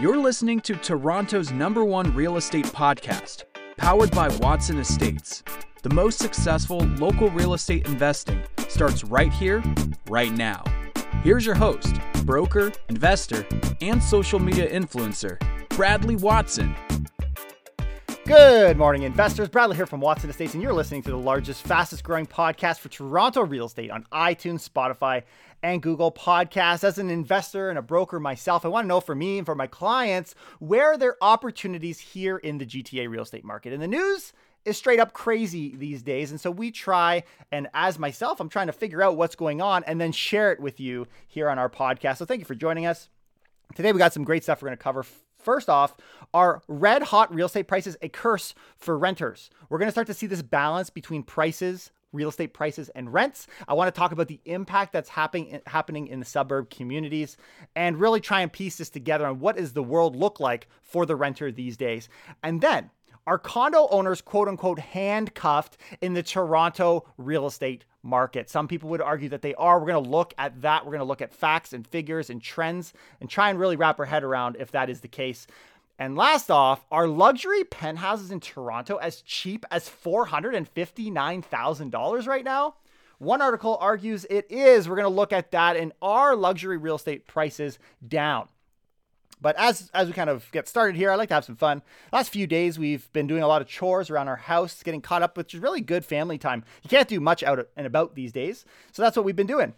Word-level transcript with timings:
You're 0.00 0.16
listening 0.16 0.60
to 0.60 0.76
Toronto's 0.76 1.52
number 1.52 1.84
one 1.84 2.14
real 2.14 2.38
estate 2.38 2.64
podcast, 2.64 3.44
powered 3.76 4.10
by 4.12 4.28
Watson 4.38 4.78
Estates. 4.78 5.42
The 5.82 5.90
most 5.90 6.18
successful 6.18 6.78
local 6.96 7.28
real 7.28 7.52
estate 7.52 7.86
investing 7.86 8.42
starts 8.66 9.04
right 9.04 9.30
here, 9.30 9.62
right 10.08 10.32
now. 10.32 10.64
Here's 11.22 11.44
your 11.44 11.54
host, 11.54 11.96
broker, 12.24 12.72
investor, 12.88 13.46
and 13.82 14.02
social 14.02 14.38
media 14.38 14.70
influencer, 14.72 15.38
Bradley 15.68 16.16
Watson. 16.16 16.74
Good 18.30 18.76
morning, 18.76 19.02
investors. 19.02 19.48
Bradley 19.48 19.74
here 19.74 19.86
from 19.86 20.00
Watson 20.00 20.30
Estates, 20.30 20.54
and 20.54 20.62
you're 20.62 20.72
listening 20.72 21.02
to 21.02 21.10
the 21.10 21.16
largest, 21.16 21.62
fastest 21.62 22.04
growing 22.04 22.26
podcast 22.26 22.78
for 22.78 22.88
Toronto 22.88 23.44
real 23.44 23.66
estate 23.66 23.90
on 23.90 24.06
iTunes, 24.12 24.68
Spotify, 24.68 25.24
and 25.64 25.82
Google 25.82 26.12
Podcasts. 26.12 26.84
As 26.84 26.96
an 26.98 27.10
investor 27.10 27.70
and 27.70 27.76
a 27.76 27.82
broker 27.82 28.20
myself, 28.20 28.64
I 28.64 28.68
want 28.68 28.84
to 28.84 28.88
know 28.88 29.00
for 29.00 29.16
me 29.16 29.38
and 29.38 29.44
for 29.44 29.56
my 29.56 29.66
clients 29.66 30.36
where 30.60 30.92
are 30.92 30.96
there 30.96 31.16
opportunities 31.20 31.98
here 31.98 32.36
in 32.36 32.58
the 32.58 32.66
GTA 32.66 33.08
real 33.10 33.24
estate 33.24 33.44
market. 33.44 33.72
And 33.72 33.82
the 33.82 33.88
news 33.88 34.32
is 34.64 34.78
straight 34.78 35.00
up 35.00 35.12
crazy 35.12 35.74
these 35.74 36.00
days. 36.00 36.30
And 36.30 36.40
so 36.40 36.52
we 36.52 36.70
try, 36.70 37.24
and 37.50 37.66
as 37.74 37.98
myself, 37.98 38.38
I'm 38.38 38.48
trying 38.48 38.68
to 38.68 38.72
figure 38.72 39.02
out 39.02 39.16
what's 39.16 39.34
going 39.34 39.60
on 39.60 39.82
and 39.88 40.00
then 40.00 40.12
share 40.12 40.52
it 40.52 40.60
with 40.60 40.78
you 40.78 41.08
here 41.26 41.50
on 41.50 41.58
our 41.58 41.68
podcast. 41.68 42.18
So 42.18 42.26
thank 42.26 42.38
you 42.38 42.46
for 42.46 42.54
joining 42.54 42.86
us. 42.86 43.08
Today, 43.74 43.92
we 43.92 43.98
got 43.98 44.12
some 44.12 44.22
great 44.22 44.44
stuff 44.44 44.62
we're 44.62 44.68
going 44.68 44.78
to 44.78 44.84
cover. 44.84 45.04
First 45.42 45.68
off, 45.68 45.96
are 46.32 46.62
red 46.68 47.04
hot 47.04 47.34
real 47.34 47.46
estate 47.46 47.68
prices 47.68 47.96
a 48.02 48.08
curse 48.08 48.54
for 48.76 48.98
renters? 48.98 49.50
We're 49.68 49.78
going 49.78 49.88
to 49.88 49.92
start 49.92 50.06
to 50.08 50.14
see 50.14 50.26
this 50.26 50.42
balance 50.42 50.90
between 50.90 51.22
prices, 51.22 51.90
real 52.12 52.28
estate 52.28 52.54
prices, 52.54 52.88
and 52.90 53.12
rents. 53.12 53.46
I 53.66 53.74
want 53.74 53.92
to 53.92 53.98
talk 53.98 54.12
about 54.12 54.28
the 54.28 54.40
impact 54.44 54.92
that's 54.92 55.08
happening 55.08 55.60
happening 55.66 56.06
in 56.08 56.20
the 56.20 56.26
suburb 56.26 56.70
communities 56.70 57.36
and 57.74 57.98
really 57.98 58.20
try 58.20 58.42
and 58.42 58.52
piece 58.52 58.76
this 58.76 58.90
together 58.90 59.26
on 59.26 59.40
what 59.40 59.56
does 59.56 59.72
the 59.72 59.82
world 59.82 60.14
look 60.16 60.40
like 60.40 60.68
for 60.82 61.06
the 61.06 61.16
renter 61.16 61.50
these 61.50 61.76
days. 61.76 62.08
And 62.42 62.60
then 62.60 62.90
are 63.30 63.38
condo 63.38 63.86
owners, 63.92 64.20
quote 64.20 64.48
unquote, 64.48 64.80
handcuffed 64.80 65.76
in 66.00 66.14
the 66.14 66.22
Toronto 66.22 67.06
real 67.16 67.46
estate 67.46 67.84
market? 68.02 68.50
Some 68.50 68.66
people 68.66 68.90
would 68.90 69.00
argue 69.00 69.28
that 69.28 69.40
they 69.40 69.54
are. 69.54 69.78
We're 69.78 69.86
going 69.86 70.02
to 70.02 70.10
look 70.10 70.34
at 70.36 70.62
that. 70.62 70.84
We're 70.84 70.90
going 70.90 70.98
to 70.98 71.04
look 71.04 71.22
at 71.22 71.32
facts 71.32 71.72
and 71.72 71.86
figures 71.86 72.28
and 72.28 72.42
trends 72.42 72.92
and 73.20 73.30
try 73.30 73.48
and 73.48 73.56
really 73.58 73.76
wrap 73.76 74.00
our 74.00 74.06
head 74.06 74.24
around 74.24 74.56
if 74.58 74.72
that 74.72 74.90
is 74.90 75.00
the 75.00 75.06
case. 75.06 75.46
And 75.96 76.16
last 76.16 76.50
off, 76.50 76.84
are 76.90 77.06
luxury 77.06 77.62
penthouses 77.62 78.32
in 78.32 78.40
Toronto 78.40 78.96
as 78.96 79.22
cheap 79.22 79.64
as 79.70 79.88
$459,000 79.88 82.26
right 82.26 82.44
now? 82.44 82.74
One 83.18 83.42
article 83.42 83.78
argues 83.80 84.26
it 84.28 84.50
is. 84.50 84.88
We're 84.88 84.96
going 84.96 85.04
to 85.04 85.08
look 85.08 85.32
at 85.32 85.52
that 85.52 85.76
and 85.76 85.92
are 86.02 86.34
luxury 86.34 86.78
real 86.78 86.96
estate 86.96 87.28
prices 87.28 87.78
down? 88.08 88.48
But 89.40 89.56
as 89.56 89.90
as 89.94 90.06
we 90.06 90.12
kind 90.12 90.30
of 90.30 90.50
get 90.52 90.68
started 90.68 90.96
here, 90.96 91.10
I 91.10 91.14
like 91.14 91.28
to 91.28 91.34
have 91.34 91.44
some 91.44 91.56
fun. 91.56 91.82
Last 92.12 92.30
few 92.30 92.46
days 92.46 92.78
we've 92.78 93.10
been 93.12 93.26
doing 93.26 93.42
a 93.42 93.48
lot 93.48 93.62
of 93.62 93.68
chores 93.68 94.10
around 94.10 94.28
our 94.28 94.36
house, 94.36 94.82
getting 94.82 95.00
caught 95.00 95.22
up, 95.22 95.36
which 95.36 95.54
is 95.54 95.60
really 95.60 95.80
good 95.80 96.04
family 96.04 96.38
time. 96.38 96.64
You 96.82 96.90
can't 96.90 97.08
do 97.08 97.20
much 97.20 97.42
out 97.42 97.68
and 97.76 97.86
about 97.86 98.14
these 98.14 98.32
days, 98.32 98.64
so 98.92 99.02
that's 99.02 99.16
what 99.16 99.24
we've 99.24 99.36
been 99.36 99.46
doing. 99.46 99.74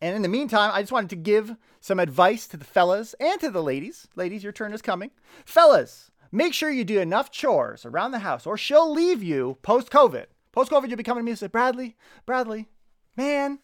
And 0.00 0.14
in 0.14 0.22
the 0.22 0.28
meantime, 0.28 0.70
I 0.72 0.80
just 0.80 0.92
wanted 0.92 1.10
to 1.10 1.16
give 1.16 1.56
some 1.80 1.98
advice 1.98 2.46
to 2.48 2.56
the 2.56 2.64
fellas 2.64 3.14
and 3.20 3.40
to 3.40 3.50
the 3.50 3.62
ladies. 3.62 4.06
Ladies, 4.16 4.42
your 4.42 4.52
turn 4.52 4.72
is 4.72 4.82
coming. 4.82 5.10
Fellas, 5.44 6.10
make 6.30 6.54
sure 6.54 6.70
you 6.70 6.84
do 6.84 7.00
enough 7.00 7.30
chores 7.30 7.84
around 7.84 8.12
the 8.12 8.20
house, 8.20 8.46
or 8.46 8.56
she'll 8.56 8.90
leave 8.90 9.22
you 9.22 9.58
post 9.62 9.90
COVID. 9.90 10.26
Post 10.52 10.70
COVID, 10.70 10.88
you'll 10.88 10.96
be 10.96 11.02
coming 11.02 11.22
to 11.22 11.24
me 11.24 11.32
and 11.32 11.38
say, 11.38 11.46
Bradley, 11.46 11.96
Bradley, 12.26 12.68
man, 13.16 13.58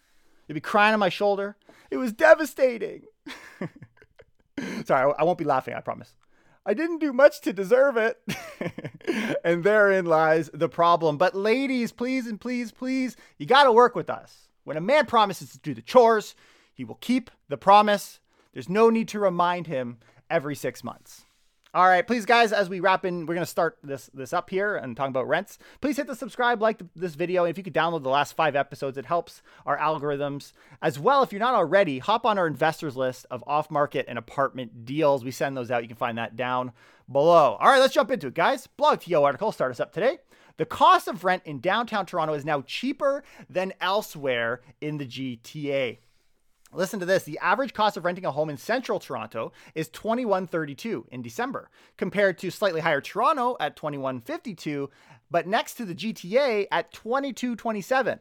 you'll 0.46 0.54
be 0.54 0.60
crying 0.60 0.94
on 0.94 1.00
my 1.00 1.08
shoulder. 1.08 1.56
It 1.90 1.96
was 1.96 2.12
devastating. 2.12 3.02
Sorry, 4.84 5.12
I 5.18 5.24
won't 5.24 5.38
be 5.38 5.44
laughing, 5.44 5.74
I 5.74 5.80
promise. 5.80 6.14
I 6.66 6.72
didn't 6.72 6.98
do 6.98 7.12
much 7.12 7.40
to 7.42 7.52
deserve 7.52 7.96
it. 7.96 8.20
and 9.44 9.64
therein 9.64 10.06
lies 10.06 10.50
the 10.54 10.68
problem. 10.68 11.18
But 11.18 11.34
ladies, 11.34 11.92
please 11.92 12.26
and 12.26 12.40
please, 12.40 12.72
please, 12.72 13.16
you 13.38 13.46
got 13.46 13.64
to 13.64 13.72
work 13.72 13.94
with 13.94 14.08
us. 14.08 14.48
When 14.64 14.78
a 14.78 14.80
man 14.80 15.06
promises 15.06 15.50
to 15.52 15.58
do 15.58 15.74
the 15.74 15.82
chores, 15.82 16.34
he 16.72 16.84
will 16.84 16.94
keep 16.96 17.30
the 17.48 17.58
promise. 17.58 18.20
There's 18.52 18.68
no 18.68 18.88
need 18.88 19.08
to 19.08 19.18
remind 19.18 19.66
him 19.66 19.98
every 20.30 20.54
six 20.54 20.82
months. 20.82 21.24
All 21.74 21.88
right, 21.88 22.06
please, 22.06 22.24
guys, 22.24 22.52
as 22.52 22.68
we 22.68 22.78
wrap 22.78 23.04
in, 23.04 23.26
we're 23.26 23.34
to 23.34 23.46
start 23.46 23.78
this 23.82 24.08
this 24.14 24.32
up 24.32 24.48
here 24.48 24.76
and 24.76 24.96
talking 24.96 25.10
about 25.10 25.26
rents. 25.26 25.58
Please 25.80 25.96
hit 25.96 26.06
the 26.06 26.14
subscribe, 26.14 26.62
like 26.62 26.80
this 26.94 27.16
video. 27.16 27.42
If 27.42 27.58
you 27.58 27.64
could 27.64 27.74
download 27.74 28.04
the 28.04 28.10
last 28.10 28.36
five 28.36 28.54
episodes, 28.54 28.96
it 28.96 29.06
helps 29.06 29.42
our 29.66 29.76
algorithms. 29.76 30.52
As 30.80 31.00
well, 31.00 31.24
if 31.24 31.32
you're 31.32 31.40
not 31.40 31.54
already, 31.54 31.98
hop 31.98 32.24
on 32.24 32.38
our 32.38 32.46
investors 32.46 32.96
list 32.96 33.26
of 33.28 33.42
off 33.48 33.72
market 33.72 34.04
and 34.06 34.16
apartment 34.16 34.84
deals. 34.84 35.24
We 35.24 35.32
send 35.32 35.56
those 35.56 35.72
out. 35.72 35.82
You 35.82 35.88
can 35.88 35.96
find 35.96 36.16
that 36.16 36.36
down 36.36 36.70
below. 37.10 37.56
All 37.58 37.68
right, 37.68 37.80
let's 37.80 37.94
jump 37.94 38.12
into 38.12 38.28
it, 38.28 38.34
guys. 38.34 38.68
BlogTO 38.78 39.24
article 39.24 39.50
start 39.50 39.72
us 39.72 39.80
up 39.80 39.92
today. 39.92 40.18
The 40.58 40.66
cost 40.66 41.08
of 41.08 41.24
rent 41.24 41.42
in 41.44 41.58
downtown 41.58 42.06
Toronto 42.06 42.34
is 42.34 42.44
now 42.44 42.60
cheaper 42.60 43.24
than 43.50 43.72
elsewhere 43.80 44.60
in 44.80 44.98
the 44.98 45.06
GTA. 45.06 45.98
Listen 46.74 47.00
to 47.00 47.06
this. 47.06 47.24
The 47.24 47.38
average 47.38 47.72
cost 47.72 47.96
of 47.96 48.04
renting 48.04 48.24
a 48.24 48.32
home 48.32 48.50
in 48.50 48.56
central 48.56 48.98
Toronto 48.98 49.52
is 49.74 49.88
2132 49.88 51.06
in 51.10 51.22
December, 51.22 51.70
compared 51.96 52.38
to 52.38 52.50
slightly 52.50 52.80
higher 52.80 53.00
Toronto 53.00 53.56
at 53.60 53.76
2152, 53.76 54.90
but 55.30 55.46
next 55.46 55.74
to 55.74 55.84
the 55.84 55.94
GTA 55.94 56.66
at 56.70 56.92
2227. 56.92 58.20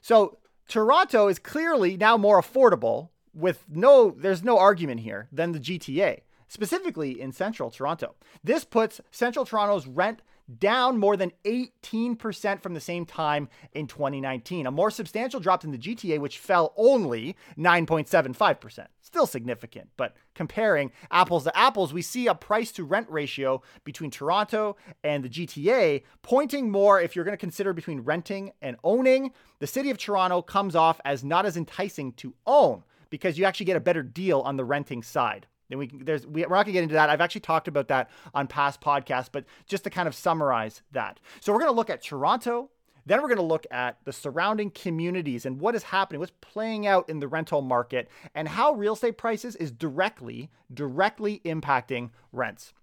So 0.00 0.38
Toronto 0.68 1.28
is 1.28 1.38
clearly 1.38 1.96
now 1.96 2.16
more 2.16 2.40
affordable 2.40 3.10
with 3.34 3.64
no 3.68 4.10
there's 4.10 4.42
no 4.42 4.58
argument 4.58 5.00
here 5.00 5.28
than 5.32 5.52
the 5.52 5.60
GTA, 5.60 6.20
specifically 6.48 7.20
in 7.20 7.32
central 7.32 7.70
Toronto. 7.70 8.14
This 8.42 8.64
puts 8.64 9.00
central 9.10 9.44
Toronto's 9.44 9.86
rent 9.86 10.22
down 10.58 10.98
more 10.98 11.16
than 11.16 11.32
18% 11.44 12.62
from 12.62 12.74
the 12.74 12.80
same 12.80 13.06
time 13.06 13.48
in 13.72 13.86
2019. 13.86 14.66
A 14.66 14.70
more 14.70 14.90
substantial 14.90 15.40
drop 15.40 15.62
than 15.62 15.70
the 15.70 15.78
GTA, 15.78 16.18
which 16.18 16.38
fell 16.38 16.72
only 16.76 17.36
9.75%. 17.56 18.86
Still 19.00 19.26
significant, 19.26 19.88
but 19.96 20.14
comparing 20.34 20.92
apples 21.10 21.44
to 21.44 21.56
apples, 21.56 21.92
we 21.92 22.02
see 22.02 22.26
a 22.26 22.34
price 22.34 22.72
to 22.72 22.84
rent 22.84 23.08
ratio 23.10 23.62
between 23.84 24.10
Toronto 24.10 24.76
and 25.02 25.24
the 25.24 25.28
GTA 25.28 26.02
pointing 26.22 26.70
more 26.70 27.00
if 27.00 27.14
you're 27.14 27.24
going 27.24 27.36
to 27.36 27.38
consider 27.38 27.72
between 27.72 28.00
renting 28.00 28.52
and 28.62 28.76
owning. 28.84 29.32
The 29.58 29.66
city 29.66 29.90
of 29.90 29.98
Toronto 29.98 30.42
comes 30.42 30.76
off 30.76 31.00
as 31.04 31.24
not 31.24 31.46
as 31.46 31.56
enticing 31.56 32.12
to 32.14 32.34
own 32.46 32.84
because 33.10 33.38
you 33.38 33.44
actually 33.44 33.66
get 33.66 33.76
a 33.76 33.80
better 33.80 34.02
deal 34.02 34.40
on 34.40 34.56
the 34.56 34.64
renting 34.64 35.02
side. 35.02 35.46
Then 35.70 35.78
we 35.78 35.86
there's 35.86 36.26
we, 36.26 36.44
we're 36.44 36.56
not 36.56 36.66
gonna 36.66 36.74
get 36.74 36.82
into 36.82 36.94
that. 36.94 37.08
I've 37.08 37.22
actually 37.22 37.40
talked 37.40 37.68
about 37.68 37.88
that 37.88 38.10
on 38.34 38.46
past 38.46 38.82
podcasts, 38.82 39.30
but 39.32 39.46
just 39.66 39.84
to 39.84 39.90
kind 39.90 40.06
of 40.06 40.14
summarize 40.14 40.82
that. 40.92 41.18
So 41.40 41.52
we're 41.52 41.60
gonna 41.60 41.72
look 41.72 41.88
at 41.88 42.02
Toronto. 42.02 42.68
Then 43.06 43.22
we're 43.22 43.28
going 43.28 43.38
to 43.38 43.42
look 43.42 43.66
at 43.70 43.96
the 44.04 44.12
surrounding 44.12 44.70
communities 44.70 45.46
and 45.46 45.58
what 45.58 45.74
is 45.74 45.82
happening, 45.84 46.20
what's 46.20 46.32
playing 46.42 46.86
out 46.86 47.08
in 47.08 47.18
the 47.18 47.28
rental 47.28 47.62
market, 47.62 48.08
and 48.34 48.46
how 48.46 48.72
real 48.72 48.92
estate 48.92 49.16
prices 49.16 49.56
is 49.56 49.70
directly, 49.70 50.50
directly 50.72 51.40
impacting 51.44 52.10
rents. 52.30 52.74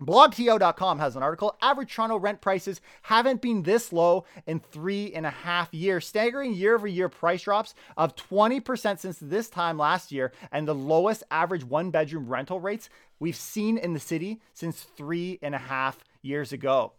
BlogTO.com 0.00 0.98
has 0.98 1.16
an 1.16 1.22
article. 1.22 1.56
Average 1.60 1.94
Toronto 1.94 2.16
rent 2.18 2.40
prices 2.40 2.80
haven't 3.02 3.42
been 3.42 3.62
this 3.62 3.92
low 3.92 4.24
in 4.46 4.60
three 4.60 5.12
and 5.12 5.26
a 5.26 5.30
half 5.30 5.72
years. 5.74 6.06
Staggering 6.06 6.54
year 6.54 6.74
over 6.74 6.86
year 6.86 7.08
price 7.08 7.42
drops 7.42 7.74
of 7.96 8.14
20% 8.16 8.98
since 8.98 9.18
this 9.20 9.48
time 9.48 9.78
last 9.78 10.12
year, 10.12 10.32
and 10.52 10.68
the 10.68 10.74
lowest 10.74 11.22
average 11.30 11.64
one 11.64 11.90
bedroom 11.90 12.28
rental 12.28 12.60
rates 12.60 12.88
we've 13.18 13.36
seen 13.36 13.76
in 13.76 13.92
the 13.92 14.00
city 14.00 14.40
since 14.54 14.82
three 14.82 15.38
and 15.42 15.54
a 15.54 15.58
half 15.58 16.04
years 16.22 16.52
ago. 16.52 16.92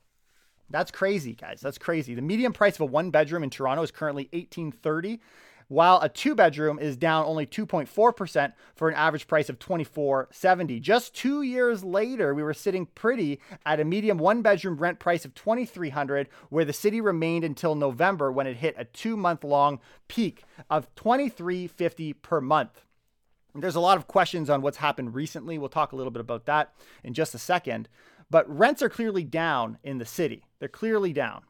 That's 0.70 0.92
crazy, 0.92 1.34
guys. 1.34 1.62
That's 1.62 1.78
crazy. 1.78 2.14
The 2.14 2.22
median 2.22 2.54
price 2.54 2.76
of 2.76 2.82
a 2.82 2.86
one 2.86 3.10
bedroom 3.10 3.44
in 3.44 3.50
Toronto 3.50 3.82
is 3.82 3.92
currently 3.92 4.30
1830 4.34 5.20
while 5.70 6.00
a 6.02 6.10
two 6.10 6.36
bedroom 6.36 6.78
is 6.80 6.98
down 6.98 7.26
only 7.26 7.46
2.4% 7.46 8.54
for 8.76 8.90
an 8.90 8.96
average 8.96 9.28
price 9.28 9.50
of 9.50 9.60
2470. 9.60 10.80
Just 10.80 11.16
2 11.16 11.44
years 11.44 11.84
later, 11.84 12.34
we 12.34 12.44
were 12.44 12.54
sitting 12.54 12.88
pretty 12.88 13.40
at 13.66 13.80
a 13.80 13.86
medium 13.86 14.18
one 14.18 14.42
bedroom 14.42 14.78
rent 14.78 15.00
price 15.00 15.24
of 15.24 15.34
2300 15.36 16.28
where 16.50 16.66
the 16.66 16.74
city 16.74 17.00
remained 17.00 17.46
until 17.46 17.76
November 17.76 18.32
when 18.32 18.48
it 18.48 18.58
hit 18.58 18.76
a 18.78 18.84
2 18.84 19.16
month 19.16 19.44
long 19.44 19.80
peak 20.08 20.44
of 20.70 20.94
2350 20.96 22.14
per 22.14 22.42
month. 22.42 22.82
There's 23.54 23.76
a 23.76 23.80
lot 23.80 23.98
of 23.98 24.08
questions 24.08 24.50
on 24.50 24.62
what's 24.62 24.78
happened 24.78 25.14
recently. 25.14 25.58
We'll 25.58 25.70
talk 25.70 25.92
a 25.92 25.96
little 25.96 26.12
bit 26.12 26.22
about 26.22 26.46
that 26.46 26.74
in 27.04 27.14
just 27.14 27.36
a 27.36 27.40
second. 27.40 27.90
But 28.32 28.50
rents 28.50 28.82
are 28.82 28.90
clearly 28.90 29.24
down 29.24 29.78
in 29.84 29.98
the 29.98 30.06
city. 30.06 30.46
They're 30.60 30.68
clearly 30.68 31.14
down, 31.14 31.42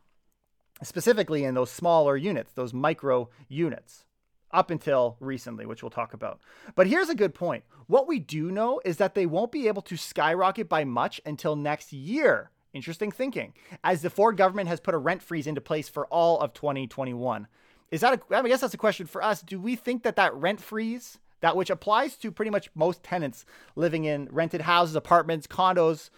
specifically 0.81 1.44
in 1.44 1.56
those 1.56 1.72
smaller 1.72 2.15
units, 2.15 2.54
those 2.54 2.74
micro 2.74 3.30
units 3.50 4.06
up 4.51 4.72
until 4.72 5.18
recently, 5.19 5.66
which 5.66 5.84
we'll 5.84 5.90
talk 5.90 6.13
about. 6.13 6.40
But 6.75 6.88
here's 6.88 7.10
a 7.10 7.16
good 7.16 7.34
point. 7.34 7.63
What 7.88 8.07
we 8.07 8.19
do 8.19 8.51
know 8.51 8.81
is 8.86 8.98
that 8.98 9.16
they 9.16 9.25
won't 9.25 9.51
be 9.51 9.68
able 9.68 9.81
to 9.84 9.98
skyrocket 9.98 10.69
by 10.69 10.84
much 10.84 11.22
until 11.25 11.56
next 11.56 11.94
year. 11.94 12.51
Interesting 12.74 13.12
thinking, 13.12 13.54
as 13.84 14.01
the 14.01 14.10
Ford 14.10 14.38
government 14.38 14.69
has 14.69 14.80
put 14.80 14.94
a 14.94 15.00
rent 15.00 15.24
freeze 15.24 15.48
into 15.48 15.62
place 15.62 15.90
for 15.90 16.06
all 16.07 16.40
of 16.40 16.54
2021. 16.54 17.48
Is 17.90 18.01
that 18.01 18.22
a, 18.30 18.36
I 18.36 18.48
guess 18.48 18.62
that's 18.62 18.75
a 18.75 18.78
question 18.78 19.07
for 19.07 19.24
us. 19.24 19.42
Do 19.42 19.60
we 19.60 19.75
think 19.75 20.04
that 20.04 20.16
that 20.18 20.36
rent 20.36 20.62
freeze 20.62 21.18
that 21.42 21.56
which 21.56 21.69
applies 21.69 22.16
to 22.18 22.31
pretty 22.31 22.51
much 22.51 22.69
most 22.75 23.04
tenants 23.04 23.46
living 23.75 24.06
in 24.06 24.28
rented 24.31 24.62
houses, 24.62 24.96
apartments, 24.96 25.48
condos 25.48 26.10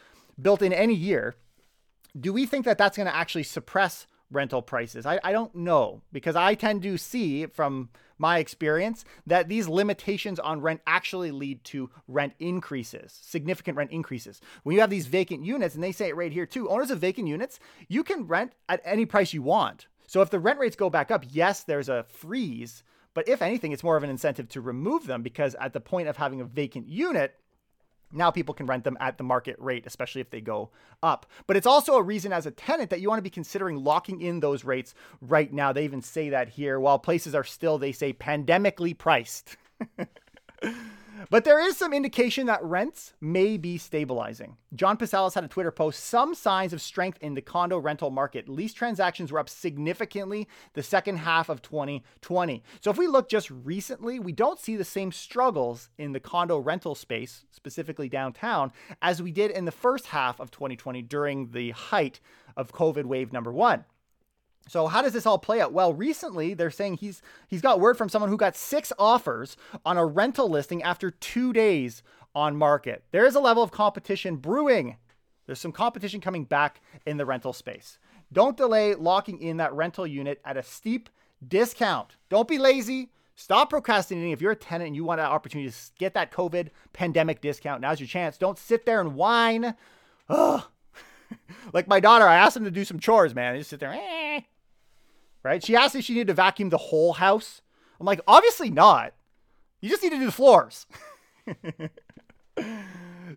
built 0.42 0.62
in 0.62 0.74
any 0.74 0.95
year, 0.95 1.36
do 2.19 2.33
we 2.33 2.45
think 2.45 2.66
that 2.66 2.78
that's 2.78 2.98
going 2.98 3.07
to 3.07 3.16
actually 3.16 3.44
suppress 3.44 4.07
rental 4.31 4.62
prices? 4.62 5.06
I, 5.06 5.19
I 5.24 5.31
don't 5.31 5.54
know 5.56 6.01
because 6.12 6.36
I 6.36 6.56
tend 6.56 6.83
to 6.83 6.98
see 6.98 7.45
from 7.45 7.89
my 8.21 8.38
experience 8.38 9.03
that 9.25 9.50
these 9.50 9.68
limitations 9.68 10.39
on 10.39 10.62
rent 10.62 10.79
actually 10.88 11.31
lead 11.31 11.63
to 11.65 11.89
rent 12.07 12.33
increases, 12.39 13.19
significant 13.21 13.75
rent 13.75 13.91
increases. 13.91 14.39
When 14.63 14.75
you 14.75 14.79
have 14.79 14.89
these 14.89 15.07
vacant 15.07 15.44
units, 15.44 15.75
and 15.75 15.83
they 15.83 15.91
say 15.91 16.07
it 16.07 16.15
right 16.15 16.31
here 16.31 16.45
too, 16.45 16.69
owners 16.69 16.91
of 16.91 17.00
vacant 17.00 17.27
units, 17.27 17.59
you 17.89 18.03
can 18.03 18.27
rent 18.27 18.53
at 18.69 18.81
any 18.85 19.06
price 19.06 19.33
you 19.33 19.41
want. 19.41 19.88
So 20.07 20.21
if 20.21 20.29
the 20.29 20.39
rent 20.39 20.59
rates 20.59 20.75
go 20.75 20.89
back 20.89 21.09
up, 21.09 21.25
yes, 21.29 21.63
there's 21.63 21.89
a 21.89 22.03
freeze, 22.03 22.83
but 23.13 23.27
if 23.27 23.41
anything, 23.41 23.71
it's 23.71 23.83
more 23.83 23.97
of 23.97 24.03
an 24.03 24.09
incentive 24.09 24.47
to 24.50 24.62
remove 24.62 25.07
them 25.07 25.21
because 25.23 25.56
at 25.56 25.73
the 25.73 25.81
point 25.81 26.07
of 26.07 26.18
having 26.18 26.39
a 26.39 26.45
vacant 26.45 26.88
unit, 26.88 27.35
now 28.12 28.31
people 28.31 28.54
can 28.54 28.66
rent 28.66 28.84
them 28.84 28.98
at 29.00 29.18
the 29.18 29.24
market 29.24 29.56
rate, 29.60 29.86
especially 29.86 30.22
if 30.22 30.30
they 30.30 30.42
go 30.42 30.69
up. 31.04 31.25
But 31.48 31.58
it's 31.58 31.68
also 31.68 31.96
a 31.96 32.04
reason 32.04 32.34
as 32.34 32.46
a 32.46 32.52
tenant 32.52 32.90
that 32.90 33.02
you 33.02 33.10
want 33.10 33.19
to 33.19 33.24
be 33.24 33.30
considering 33.30 33.84
locking 33.84 34.22
in 34.22 34.40
those 34.40 34.63
rates 34.63 34.94
right 35.22 35.52
now. 35.52 35.74
They 35.74 35.84
even 35.84 36.02
say 36.02 36.30
that 36.30 36.50
here. 36.50 36.80
While 36.80 37.00
places 37.00 37.36
are 37.36 37.44
still, 37.44 37.78
they 37.78 37.92
say, 37.92 38.13
pandemically 38.13 38.98
priced. 38.98 39.58
But 41.29 41.44
there 41.44 41.59
is 41.59 41.77
some 41.77 41.94
indication 41.94 42.47
that 42.47 42.63
rents 42.63 43.13
may 43.21 43.57
be 43.57 43.77
stabilizing. 43.77 44.57
John 44.73 44.97
Pasalis 44.97 45.33
had 45.33 45.44
a 45.44 45.47
Twitter 45.47 45.71
post, 45.71 46.03
some 46.03 46.33
signs 46.33 46.73
of 46.73 46.81
strength 46.81 47.18
in 47.21 47.33
the 47.33 47.41
condo 47.41 47.77
rental 47.77 48.09
market. 48.09 48.50
Lease 48.50 48.73
transactions 48.73 49.31
were 49.31 49.39
up 49.39 49.50
significantly 49.50 50.47
the 50.73 50.83
second 50.83 51.18
half 51.18 51.50
of 51.50 51.62
2020. 51.62 52.63
So 52.81 52.91
if 52.91 52.97
we 52.97 53.07
look 53.07 53.29
just 53.29 53.51
recently, 53.51 54.19
we 54.19 54.31
don't 54.31 54.59
see 54.59 54.75
the 54.75 54.83
same 54.83 55.12
struggles 55.12 55.89
in 55.97 56.13
the 56.13 56.19
condo 56.19 56.57
rental 56.57 56.95
space, 56.95 57.45
specifically 57.51 58.09
downtown, 58.09 58.71
as 59.01 59.21
we 59.21 59.31
did 59.31 59.51
in 59.51 59.65
the 59.65 59.71
first 59.71 60.07
half 60.07 60.39
of 60.39 60.51
2020 60.51 61.01
during 61.03 61.51
the 61.51 61.71
height 61.71 62.19
of 62.57 62.73
COVID 62.73 63.06
wave 63.06 63.31
number 63.31 63.51
one. 63.51 63.85
So 64.71 64.88
how 64.88 65.01
does 65.01 65.12
this 65.12 65.25
all 65.25 65.38
play 65.38 65.59
out? 65.59 65.73
Well, 65.73 65.94
recently 65.94 66.53
they're 66.53 66.71
saying 66.71 67.00
he's 67.00 67.21
he's 67.45 67.59
got 67.59 67.81
word 67.81 67.97
from 67.97 68.07
someone 68.07 68.29
who 68.29 68.38
got 68.38 68.56
six 68.56 68.94
offers 68.97 69.57
on 69.85 69.97
a 69.97 70.06
rental 70.06 70.47
listing 70.47 70.81
after 70.81 71.12
2 71.12 71.51
days 71.51 72.03
on 72.33 72.56
market. 72.56 73.03
There 73.12 73.25
is 73.25 73.35
a 73.35 73.41
level 73.41 73.63
of 73.63 73.71
competition 73.71 74.38
brewing. 74.38 74.95
There's 75.45 75.59
some 75.59 75.73
competition 75.73 76.21
coming 76.21 76.45
back 76.45 76.79
in 77.06 77.18
the 77.18 77.25
rental 77.25 77.51
space. 77.51 78.00
Don't 78.31 78.56
delay 78.56 78.95
locking 78.95 79.41
in 79.41 79.57
that 79.57 79.73
rental 79.73 80.07
unit 80.07 80.39
at 80.45 80.56
a 80.56 80.63
steep 80.63 81.09
discount. 81.45 82.15
Don't 82.29 82.47
be 82.47 82.57
lazy. 82.57 83.12
Stop 83.35 83.71
procrastinating. 83.71 84.31
If 84.31 84.41
you're 84.41 84.53
a 84.53 84.56
tenant 84.56 84.88
and 84.88 84.95
you 84.95 85.03
want 85.03 85.19
an 85.19 85.25
opportunity 85.25 85.69
to 85.69 85.77
get 86.00 86.13
that 86.13 86.31
COVID 86.31 86.69
pandemic 86.94 87.41
discount, 87.41 87.81
now's 87.81 88.00
your 88.00 88.07
chance. 88.07 88.38
Don't 88.38 88.57
sit 88.57 88.85
there 88.85 89.01
and 89.01 89.15
whine. 89.15 89.75
Ugh. 90.29 90.63
like 91.73 91.89
my 91.89 92.00
daughter, 92.00 92.25
I 92.25 92.35
asked 92.35 92.56
him 92.56 92.63
to 92.63 92.71
do 92.71 92.85
some 92.85 93.00
chores, 93.00 93.35
man. 93.35 93.56
He 93.56 93.59
just 93.59 93.69
sit 93.69 93.81
there. 93.81 93.91
Eh 93.91 94.39
right? 95.44 95.64
She 95.64 95.76
asked 95.76 95.96
if 95.96 96.06
she 96.06 96.14
needed 96.14 96.28
to 96.28 96.34
vacuum 96.34 96.70
the 96.70 96.78
whole 96.78 97.14
house. 97.14 97.62
I'm 98.00 98.06
like, 98.06 98.22
obviously 98.28 98.70
not. 98.70 99.14
You 99.80 99.90
just 99.90 100.04
need 100.04 100.12
to 100.12 100.20
do 100.20 100.26
the 100.26 100.32
floors. 100.32 100.86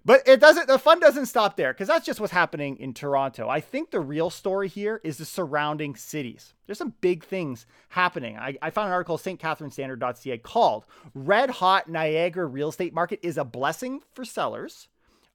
but 0.05 0.23
it 0.27 0.41
doesn't 0.41 0.67
the 0.67 0.79
fun 0.79 1.01
doesn't 1.01 1.27
stop 1.27 1.57
there 1.57 1.73
because 1.73 1.89
that's 1.89 2.05
just 2.07 2.21
what's 2.21 2.33
happening 2.33 2.77
in 2.77 2.93
Toronto. 2.93 3.49
I 3.49 3.61
think 3.61 3.91
the 3.91 4.01
real 4.01 4.31
story 4.31 4.69
here 4.69 5.01
is 5.05 5.19
the 5.19 5.25
surrounding 5.25 5.97
cities. 5.97 6.55
There's 6.67 6.79
some 6.79 6.95
big 7.01 7.25
things 7.25 7.67
happening. 7.91 8.37
I, 8.39 8.57
I 8.61 8.71
found 8.71 8.89
an 8.89 8.93
article 8.93 9.19
St. 9.19 9.41
Standard.ca 9.41 10.39
called 10.39 10.85
Red 11.15 11.51
Hot 11.51 11.89
Niagara 11.89 12.47
Real 12.47 12.69
Estate 12.69 12.95
Market 12.95 13.21
is 13.23 13.39
a 13.39 13.45
blessing 13.45 14.01
for 14.13 14.25
sellers, 14.25 14.89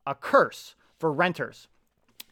a 0.06 0.16
curse 0.16 0.75
for 0.98 1.12
renters. 1.12 1.68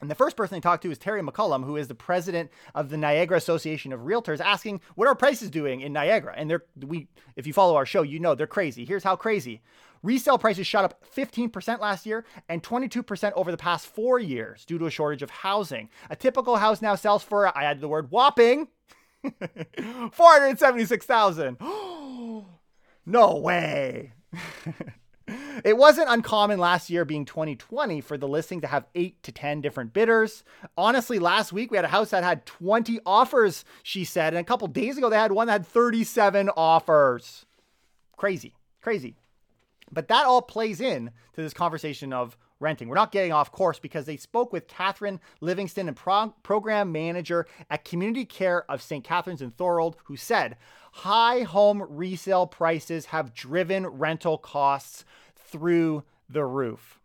And 0.02 0.10
the 0.10 0.16
first 0.16 0.38
person 0.38 0.58
I 0.58 0.60
talked 0.60 0.84
to 0.84 0.92
is 0.92 0.98
Terry 0.98 1.22
McCullum, 1.22 1.66
who 1.66 1.76
is 1.76 1.88
the 1.88 1.96
president 1.96 2.52
of 2.76 2.90
the 2.90 2.98
Niagara 2.98 3.38
Association 3.38 3.92
of 3.94 4.02
Realtors, 4.02 4.40
asking 4.40 4.82
what 4.96 5.08
are 5.08 5.16
prices 5.16 5.50
doing 5.50 5.82
in 5.82 5.94
Niagara. 5.94 6.34
And 6.38 6.50
they're 6.50 6.66
we 6.86 7.08
if 7.36 7.48
you 7.48 7.54
follow 7.54 7.76
our 7.76 7.86
show, 7.86 8.02
you 8.02 8.20
know 8.20 8.36
they're 8.36 8.48
crazy. 8.48 8.86
Here's 8.86 9.04
how 9.04 9.16
crazy. 9.16 9.62
Resale 10.04 10.38
prices 10.38 10.68
shot 10.68 10.86
up 10.86 11.04
15% 11.16 11.80
last 11.80 12.06
year 12.06 12.24
and 12.48 12.62
22% 12.62 13.32
over 13.34 13.52
the 13.52 13.58
past 13.58 13.88
four 13.88 14.20
years 14.20 14.64
due 14.66 14.78
to 14.78 14.86
a 14.86 14.92
shortage 14.92 15.24
of 15.24 15.30
housing. 15.30 15.90
A 16.10 16.16
typical 16.16 16.58
house 16.58 16.82
now 16.82 16.96
sells 16.96 17.24
for, 17.24 17.48
I 17.48 17.64
added 17.64 17.82
the 17.82 17.88
word 17.88 18.12
whopping, 18.12 18.68
476,000. 20.12 21.58
no 23.06 23.36
way. 23.38 24.14
It 25.64 25.78
wasn't 25.78 26.10
uncommon 26.10 26.60
last 26.60 26.90
year, 26.90 27.04
being 27.04 27.26
2020, 27.26 28.02
for 28.02 28.18
the 28.18 28.28
listing 28.28 28.62
to 28.62 28.68
have 28.68 28.86
eight 28.96 29.22
to 29.24 29.32
10 29.32 29.62
different 29.62 29.92
bidders. 29.92 30.44
Honestly, 30.78 31.20
last 31.20 31.52
week 31.52 31.72
we 31.72 31.78
had 31.78 31.86
a 31.86 31.90
house 31.90 32.12
that 32.12 32.24
had 32.24 32.46
20 32.46 33.00
offers, 33.06 33.66
she 33.84 34.06
said. 34.06 34.34
And 34.34 34.40
a 34.40 34.44
couple 34.44 34.68
days 34.68 34.98
ago, 34.98 35.10
they 35.10 35.18
had 35.18 35.32
one 35.32 35.48
that 35.48 35.54
had 35.54 35.68
37 35.68 36.50
offers. 36.56 37.46
Crazy, 38.16 38.54
crazy. 38.82 39.16
But 39.92 40.08
that 40.10 40.26
all 40.26 40.42
plays 40.42 40.82
in 40.82 41.12
to 41.34 41.42
this 41.42 41.54
conversation 41.54 42.12
of 42.12 42.38
renting. 42.60 42.88
We're 42.88 42.96
not 42.96 43.12
getting 43.12 43.32
off 43.32 43.52
course 43.52 43.80
because 43.80 44.06
they 44.06 44.18
spoke 44.18 44.52
with 44.52 44.68
Catherine 44.68 45.20
Livingston 45.42 45.88
and 45.88 45.96
pro- 45.96 46.34
program 46.44 46.92
manager 46.92 47.48
at 47.70 47.86
Community 47.86 48.26
Care 48.26 48.70
of 48.70 48.82
St. 48.82 49.04
Catharines 49.04 49.42
in 49.42 49.52
Thorold, 49.52 49.98
who 50.06 50.18
said 50.18 50.58
high 50.92 51.42
home 51.42 51.84
resale 51.88 52.48
prices 52.48 53.08
have 53.08 53.34
driven 53.34 53.86
rental 53.86 54.38
costs 54.38 55.06
through 55.36 56.04
the 56.30 56.46
roof. 56.46 57.00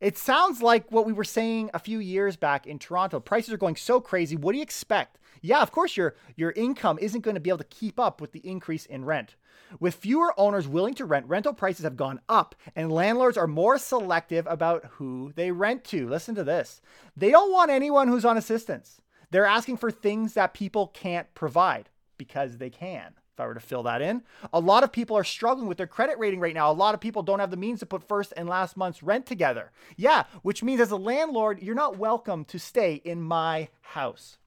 It 0.00 0.18
sounds 0.18 0.62
like 0.62 0.90
what 0.92 1.06
we 1.06 1.12
were 1.12 1.24
saying 1.24 1.70
a 1.72 1.78
few 1.78 1.98
years 1.98 2.36
back 2.36 2.66
in 2.66 2.78
Toronto. 2.78 3.20
Prices 3.20 3.52
are 3.54 3.58
going 3.58 3.76
so 3.76 4.00
crazy. 4.00 4.36
What 4.36 4.52
do 4.52 4.58
you 4.58 4.62
expect? 4.62 5.18
Yeah, 5.44 5.60
of 5.60 5.72
course 5.72 5.94
your 5.94 6.14
your 6.36 6.52
income 6.52 6.98
isn't 6.98 7.20
going 7.20 7.34
to 7.34 7.40
be 7.40 7.50
able 7.50 7.58
to 7.58 7.64
keep 7.64 8.00
up 8.00 8.18
with 8.18 8.32
the 8.32 8.40
increase 8.48 8.86
in 8.86 9.04
rent. 9.04 9.34
With 9.78 9.94
fewer 9.94 10.32
owners 10.40 10.66
willing 10.66 10.94
to 10.94 11.04
rent, 11.04 11.26
rental 11.26 11.52
prices 11.52 11.84
have 11.84 11.98
gone 11.98 12.22
up 12.30 12.54
and 12.74 12.90
landlords 12.90 13.36
are 13.36 13.46
more 13.46 13.76
selective 13.76 14.46
about 14.48 14.86
who 14.92 15.32
they 15.36 15.50
rent 15.50 15.84
to. 15.84 16.08
Listen 16.08 16.34
to 16.36 16.44
this. 16.44 16.80
They 17.14 17.30
don't 17.30 17.52
want 17.52 17.70
anyone 17.70 18.08
who's 18.08 18.24
on 18.24 18.38
assistance. 18.38 19.02
They're 19.30 19.44
asking 19.44 19.76
for 19.76 19.90
things 19.90 20.32
that 20.32 20.54
people 20.54 20.86
can't 20.86 21.32
provide 21.34 21.90
because 22.16 22.56
they 22.56 22.70
can 22.70 23.12
if 23.34 23.40
I 23.40 23.46
were 23.46 23.52
to 23.52 23.60
fill 23.60 23.82
that 23.82 24.00
in. 24.00 24.22
A 24.50 24.60
lot 24.60 24.82
of 24.82 24.92
people 24.92 25.18
are 25.18 25.24
struggling 25.24 25.68
with 25.68 25.76
their 25.76 25.86
credit 25.86 26.18
rating 26.18 26.40
right 26.40 26.54
now. 26.54 26.70
A 26.70 26.72
lot 26.72 26.94
of 26.94 27.02
people 27.02 27.22
don't 27.22 27.40
have 27.40 27.50
the 27.50 27.58
means 27.58 27.80
to 27.80 27.86
put 27.86 28.08
first 28.08 28.32
and 28.34 28.48
last 28.48 28.78
month's 28.78 29.02
rent 29.02 29.26
together. 29.26 29.72
Yeah, 29.98 30.24
which 30.40 30.62
means 30.62 30.80
as 30.80 30.90
a 30.90 30.96
landlord, 30.96 31.62
you're 31.62 31.74
not 31.74 31.98
welcome 31.98 32.46
to 32.46 32.58
stay 32.58 33.02
in 33.04 33.20
my 33.20 33.68
house. 33.82 34.38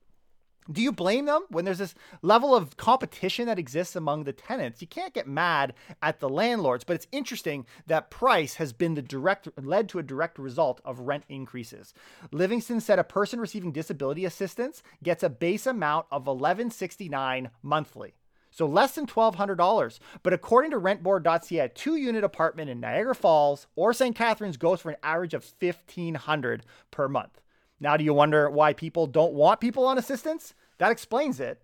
Do 0.72 0.82
you 0.82 0.92
blame 0.92 1.26
them 1.26 1.44
when 1.50 1.66
there's 1.66 1.78
this 1.78 1.96
level 2.22 2.54
of 2.54 2.76
competition 2.78 3.46
that 3.46 3.60
exists 3.60 3.96
among 3.96 4.24
the 4.24 4.34
tenants? 4.34 4.82
You 4.82 4.88
can't 4.88 5.14
get 5.14 5.28
mad 5.28 5.74
at 6.02 6.20
the 6.20 6.30
landlords, 6.30 6.84
but 6.84 6.96
it's 6.96 7.08
interesting 7.12 7.66
that 7.88 8.12
price 8.12 8.56
has 8.56 8.74
been 8.74 8.96
the 8.96 9.02
direct 9.02 9.48
led 9.62 9.88
to 9.90 10.00
a 10.00 10.04
direct 10.04 10.38
result 10.38 10.82
of 10.84 11.00
rent 11.00 11.24
increases. 11.30 11.94
Livingston 12.32 12.82
said 12.82 13.00
a 13.00 13.04
person 13.04 13.40
receiving 13.40 13.72
disability 13.72 14.26
assistance 14.26 14.84
gets 15.04 15.24
a 15.24 15.30
base 15.30 15.66
amount 15.66 16.06
of 16.12 16.28
1169 16.28 17.50
monthly. 17.64 18.16
So 18.52 18.66
less 18.66 18.96
than 18.96 19.06
$1,200. 19.06 20.00
But 20.24 20.34
according 20.34 20.72
to 20.72 20.80
rentboard.ca, 20.80 21.60
a 21.60 21.70
two 21.70 21.96
unit 21.96 22.24
apartment 22.24 22.70
in 22.70 22.80
Niagara 22.80 23.14
Falls 23.14 23.68
or 23.76 23.94
St. 23.94 24.16
Catharines 24.16 24.58
goes 24.58 24.82
for 24.82 24.90
an 24.90 24.98
average 25.04 25.36
of 25.36 25.46
1,500 25.60 26.66
per 26.90 27.08
month. 27.08 27.40
Now, 27.80 27.98
do 27.98 28.04
you 28.04 28.14
wonder 28.14 28.50
why 28.50 28.74
people 28.74 29.08
don't 29.08 29.34
want 29.34 29.60
people 29.60 29.86
on 29.86 29.98
assistance? 29.98 30.54
That 30.78 30.92
explains 30.92 31.40
it. 31.40 31.62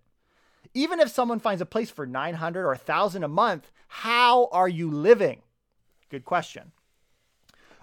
Even 0.74 1.00
if 1.00 1.10
someone 1.10 1.39
finds 1.39 1.62
a 1.62 1.65
place 1.65 1.89
for 1.89 2.05
900 2.05 2.65
or 2.65 2.70
1000 2.70 3.24
a 3.24 3.27
month, 3.27 3.72
how 3.88 4.48
are 4.51 4.70
you 4.70 4.89
living? 4.89 5.41
Good 6.10 6.25
question. 6.25 6.72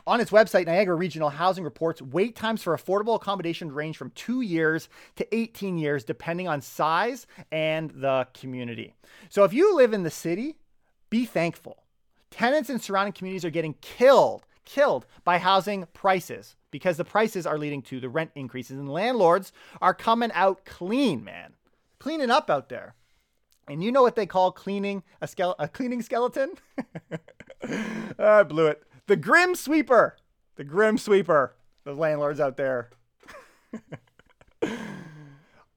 On 0.06 0.20
its 0.20 0.30
website, 0.30 0.66
Niagara 0.66 0.96
Regional 0.96 1.28
Housing 1.28 1.62
reports 1.62 2.00
wait 2.00 2.34
times 2.34 2.62
for 2.62 2.76
affordable 2.76 3.14
accommodation 3.14 3.70
range 3.72 3.96
from 3.96 4.10
two 4.10 4.40
years 4.40 4.88
to 5.16 5.34
18 5.34 5.78
years, 5.78 6.04
depending 6.04 6.48
on 6.48 6.60
size 6.60 7.26
and 7.52 7.90
the 7.90 8.26
community. 8.34 8.94
So 9.28 9.44
if 9.44 9.52
you 9.52 9.76
live 9.76 9.92
in 9.92 10.02
the 10.02 10.10
city, 10.10 10.58
be 11.10 11.26
thankful. 11.26 11.84
Tenants 12.30 12.70
in 12.70 12.80
surrounding 12.80 13.12
communities 13.12 13.44
are 13.44 13.50
getting 13.50 13.74
killed, 13.80 14.46
killed 14.64 15.06
by 15.22 15.38
housing 15.38 15.86
prices 15.92 16.56
because 16.70 16.96
the 16.96 17.04
prices 17.04 17.46
are 17.46 17.58
leading 17.58 17.82
to 17.82 18.00
the 18.00 18.08
rent 18.08 18.30
increases, 18.34 18.78
and 18.78 18.88
landlords 18.88 19.52
are 19.80 19.94
coming 19.94 20.30
out 20.32 20.64
clean, 20.64 21.24
man. 21.24 21.54
Cleaning 21.98 22.30
up 22.30 22.48
out 22.50 22.68
there. 22.68 22.94
And 23.68 23.84
you 23.84 23.92
know 23.92 24.02
what 24.02 24.16
they 24.16 24.26
call 24.26 24.50
cleaning 24.50 25.02
a, 25.20 25.26
skele- 25.26 25.54
a 25.58 25.68
cleaning 25.68 26.02
skeleton? 26.02 26.52
Ah, 28.18 28.38
I 28.38 28.42
blew 28.42 28.66
it. 28.66 28.82
The 29.06 29.16
Grim 29.16 29.54
Sweeper. 29.54 30.16
The 30.56 30.64
Grim 30.64 30.96
Sweeper. 30.96 31.54
The 31.84 31.92
landlords 31.92 32.40
out 32.40 32.56
there. 32.56 32.90
All 34.62 34.68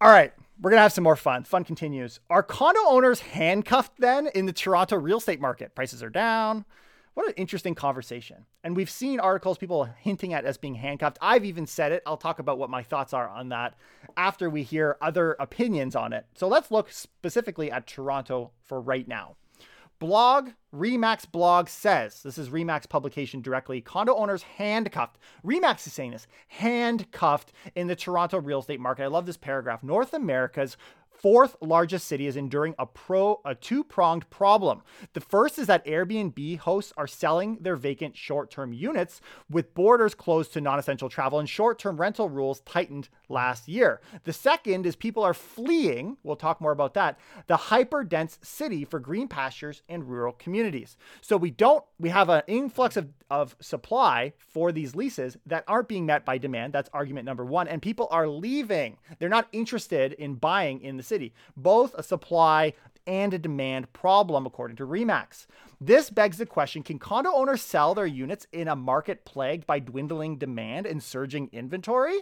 right. 0.01 0.33
We're 0.61 0.69
going 0.69 0.77
to 0.77 0.83
have 0.83 0.93
some 0.93 1.03
more 1.03 1.17
fun. 1.17 1.43
Fun 1.43 1.65
continues. 1.65 2.21
Are 2.29 2.41
condo 2.41 2.79
owners 2.87 3.19
handcuffed 3.19 3.99
then 3.99 4.27
in 4.27 4.45
the 4.45 4.53
Toronto 4.53 4.95
real 4.95 5.17
estate 5.17 5.41
market? 5.41 5.75
Prices 5.75 6.01
are 6.01 6.09
down. 6.09 6.63
What 7.13 7.27
an 7.27 7.33
interesting 7.35 7.75
conversation. 7.75 8.45
And 8.63 8.75
we've 8.75 8.89
seen 8.89 9.19
articles, 9.19 9.59
people 9.59 9.83
hinting 9.83 10.33
at 10.33 10.45
us 10.45 10.57
being 10.57 10.75
handcuffed. 10.75 11.19
I've 11.21 11.45
even 11.45 11.67
said 11.67 11.91
it. 11.91 12.01
I'll 12.07 12.17
talk 12.17 12.39
about 12.39 12.57
what 12.57 12.71
my 12.71 12.81
thoughts 12.81 13.13
are 13.13 13.29
on 13.29 13.49
that 13.49 13.75
after 14.17 14.49
we 14.49 14.63
hear 14.63 14.97
other 14.99 15.35
opinions 15.39 15.95
on 15.95 16.11
it. 16.11 16.25
So 16.33 16.47
let's 16.47 16.71
look 16.71 16.91
specifically 16.91 17.71
at 17.71 17.85
Toronto 17.85 18.51
for 18.63 18.81
right 18.81 19.07
now. 19.07 19.35
Blog, 19.99 20.49
Remax 20.75 21.31
blog 21.31 21.69
says, 21.69 22.23
this 22.23 22.37
is 22.37 22.49
Remax 22.49 22.89
publication 22.89 23.41
directly, 23.41 23.79
condo 23.79 24.15
owners 24.15 24.43
handcuffed. 24.43 25.17
Remax 25.45 25.87
is 25.87 25.93
saying 25.93 26.11
this, 26.11 26.27
handcuffed 26.47 27.53
in 27.75 27.87
the 27.87 27.95
Toronto 27.95 28.41
real 28.41 28.59
estate 28.59 28.81
market. 28.81 29.03
I 29.03 29.07
love 29.07 29.25
this 29.25 29.37
paragraph. 29.37 29.81
North 29.81 30.13
America's 30.13 30.75
fourth 31.23 31.55
largest 31.61 32.05
city 32.05 32.27
is 32.27 32.35
enduring 32.35 32.75
a 32.77 32.85
pro 32.85 33.39
a 33.45 33.55
two-pronged 33.55 34.29
problem. 34.29 34.81
The 35.13 35.21
first 35.21 35.57
is 35.57 35.67
that 35.67 35.85
Airbnb 35.85 36.59
hosts 36.59 36.91
are 36.97 37.07
selling 37.07 37.57
their 37.61 37.77
vacant 37.77 38.17
short-term 38.17 38.73
units 38.73 39.21
with 39.49 39.73
borders 39.73 40.13
closed 40.13 40.51
to 40.53 40.61
non-essential 40.61 41.07
travel 41.07 41.39
and 41.39 41.47
short-term 41.47 41.95
rental 41.95 42.27
rules 42.27 42.59
tightened 42.61 43.07
last 43.29 43.69
year. 43.69 44.01
The 44.25 44.33
second 44.33 44.85
is 44.85 44.97
people 44.97 45.23
are 45.23 45.33
fleeing, 45.33 46.17
we'll 46.23 46.35
talk 46.35 46.59
more 46.59 46.73
about 46.73 46.93
that, 46.95 47.17
the 47.47 47.55
hyper-dense 47.55 48.39
city 48.41 48.83
for 48.83 48.99
green 48.99 49.29
pastures 49.29 49.81
and 49.87 50.03
rural 50.03 50.33
communities. 50.33 50.97
So 51.21 51.37
we 51.37 51.51
don't 51.51 51.85
we 51.99 52.09
have 52.09 52.27
an 52.27 52.43
influx 52.47 52.97
of, 52.97 53.07
of 53.29 53.55
supply 53.61 54.33
for 54.37 54.73
these 54.73 54.93
leases 54.93 55.37
that 55.45 55.63
aren't 55.69 55.87
being 55.87 56.05
met 56.05 56.25
by 56.25 56.37
demand. 56.37 56.73
That's 56.73 56.89
argument 56.93 57.25
number 57.25 57.45
1 57.45 57.69
and 57.69 57.81
people 57.81 58.09
are 58.11 58.27
leaving. 58.27 58.97
They're 59.19 59.29
not 59.29 59.47
interested 59.53 60.11
in 60.13 60.35
buying 60.35 60.81
in 60.81 60.97
the 60.97 61.03
city, 61.03 61.12
both 61.55 61.93
a 61.95 62.03
supply 62.03 62.73
and 63.05 63.33
a 63.33 63.39
demand 63.39 63.91
problem, 63.93 64.45
according 64.45 64.77
to 64.77 64.87
Remax. 64.87 65.45
This 65.79 66.09
begs 66.09 66.37
the 66.37 66.45
question 66.45 66.83
can 66.83 66.99
condo 66.99 67.31
owners 67.33 67.61
sell 67.61 67.93
their 67.93 68.05
units 68.05 68.47
in 68.51 68.67
a 68.67 68.75
market 68.75 69.25
plagued 69.25 69.67
by 69.67 69.79
dwindling 69.79 70.37
demand 70.37 70.85
and 70.85 71.03
surging 71.03 71.49
inventory? 71.51 72.21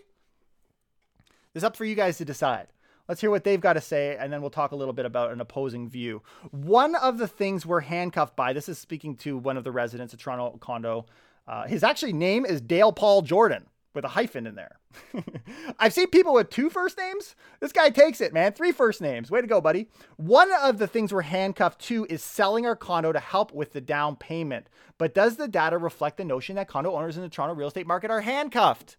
Is 1.53 1.63
up 1.63 1.75
for 1.75 1.85
you 1.85 1.95
guys 1.95 2.17
to 2.17 2.25
decide. 2.25 2.67
Let's 3.07 3.19
hear 3.19 3.29
what 3.29 3.43
they've 3.43 3.59
got 3.59 3.73
to 3.73 3.81
say, 3.81 4.15
and 4.17 4.31
then 4.31 4.41
we'll 4.41 4.51
talk 4.51 4.71
a 4.71 4.75
little 4.75 4.93
bit 4.93 5.05
about 5.05 5.31
an 5.31 5.41
opposing 5.41 5.89
view. 5.89 6.21
One 6.51 6.95
of 6.95 7.17
the 7.17 7.27
things 7.27 7.65
we're 7.65 7.81
handcuffed 7.81 8.37
by, 8.37 8.53
this 8.53 8.69
is 8.69 8.77
speaking 8.77 9.15
to 9.17 9.37
one 9.37 9.57
of 9.57 9.65
the 9.65 9.71
residents 9.71 10.13
of 10.13 10.19
Toronto 10.19 10.57
condo. 10.59 11.07
Uh, 11.45 11.67
his 11.67 11.83
actually 11.83 12.13
name 12.13 12.45
is 12.45 12.61
Dale 12.61 12.93
Paul 12.93 13.21
Jordan 13.21 13.65
with 13.93 14.05
a 14.05 14.09
hyphen 14.09 14.47
in 14.47 14.55
there. 14.55 14.79
I've 15.79 15.93
seen 15.93 16.07
people 16.07 16.33
with 16.33 16.49
two 16.49 16.69
first 16.69 16.97
names. 16.97 17.35
This 17.59 17.71
guy 17.71 17.89
takes 17.89 18.21
it, 18.21 18.33
man. 18.33 18.53
Three 18.53 18.71
first 18.71 19.01
names. 19.01 19.29
Way 19.29 19.41
to 19.41 19.47
go, 19.47 19.61
buddy. 19.61 19.87
One 20.17 20.49
of 20.61 20.77
the 20.77 20.87
things 20.87 21.13
we're 21.13 21.21
handcuffed 21.21 21.81
to 21.81 22.05
is 22.09 22.23
selling 22.23 22.65
our 22.65 22.75
condo 22.75 23.11
to 23.11 23.19
help 23.19 23.53
with 23.53 23.73
the 23.73 23.81
down 23.81 24.15
payment. 24.15 24.67
But 24.97 25.13
does 25.13 25.35
the 25.35 25.47
data 25.47 25.77
reflect 25.77 26.17
the 26.17 26.25
notion 26.25 26.55
that 26.55 26.67
condo 26.67 26.93
owners 26.95 27.17
in 27.17 27.23
the 27.23 27.29
Toronto 27.29 27.55
real 27.55 27.67
estate 27.67 27.87
market 27.87 28.11
are 28.11 28.21
handcuffed? 28.21 28.97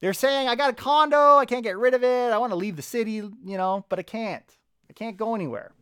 They're 0.00 0.14
saying, 0.14 0.48
I 0.48 0.54
got 0.54 0.70
a 0.70 0.74
condo, 0.74 1.36
I 1.36 1.44
can't 1.44 1.62
get 1.62 1.76
rid 1.76 1.94
of 1.94 2.02
it, 2.02 2.32
I 2.32 2.38
want 2.38 2.52
to 2.52 2.56
leave 2.56 2.76
the 2.76 2.82
city, 2.82 3.12
you 3.12 3.32
know, 3.44 3.84
but 3.88 3.98
I 3.98 4.02
can't. 4.02 4.44
I 4.88 4.92
can't 4.92 5.16
go 5.16 5.34
anywhere. 5.34 5.72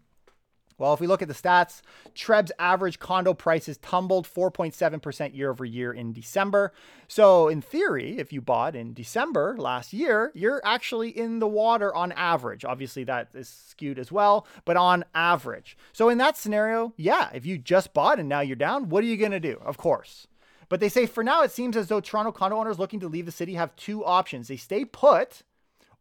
Well, 0.78 0.94
if 0.94 1.00
we 1.00 1.08
look 1.08 1.23
at 1.23 1.28
the 1.28 1.35
stats, 1.35 1.82
Treb's 2.14 2.52
average 2.58 3.00
condo 3.00 3.35
prices 3.35 3.78
tumbled 3.78 4.26
4.7% 4.26 5.37
year 5.37 5.50
over 5.50 5.64
year 5.64 5.92
in 5.92 6.12
December. 6.12 6.73
So, 7.08 7.49
in 7.49 7.61
theory, 7.61 8.18
if 8.18 8.32
you 8.32 8.40
bought 8.40 8.76
in 8.76 8.94
December 8.94 9.56
last 9.58 9.92
year, 9.92 10.30
you're 10.35 10.62
actually 10.64 11.11
in 11.11 11.40
the 11.40 11.49
water 11.49 11.92
on 11.94 12.12
average. 12.12 12.64
Obviously, 12.64 13.02
that 13.04 13.30
is 13.35 13.49
skewed 13.49 13.99
as 13.99 14.12
well, 14.12 14.47
but 14.64 14.76
on 14.76 15.04
average. 15.14 15.76
So, 15.92 16.08
in 16.08 16.18
that 16.18 16.37
scenario, 16.37 16.94
yeah, 16.97 17.30
if 17.35 17.44
you 17.44 17.58
just 17.58 17.92
bought 17.92 18.20
and 18.20 18.28
now 18.28 18.40
you're 18.40 18.56
down, 18.56 18.88
what 18.88 19.02
are 19.02 19.08
you 19.08 19.16
going 19.16 19.32
to 19.32 19.40
do? 19.40 19.61
Of 19.64 19.76
course. 19.76 20.28
But 20.68 20.80
they 20.80 20.88
say 20.88 21.06
for 21.06 21.25
now, 21.25 21.42
it 21.42 21.50
seems 21.50 21.76
as 21.76 21.88
though 21.88 22.00
Toronto 22.00 22.30
condo 22.30 22.56
owners 22.56 22.78
looking 22.78 23.00
to 23.00 23.08
leave 23.08 23.26
the 23.26 23.32
city 23.32 23.54
have 23.54 23.75
two 23.75 24.04
options. 24.04 24.49
They 24.49 24.56
stay 24.56 24.85
put 24.85 25.42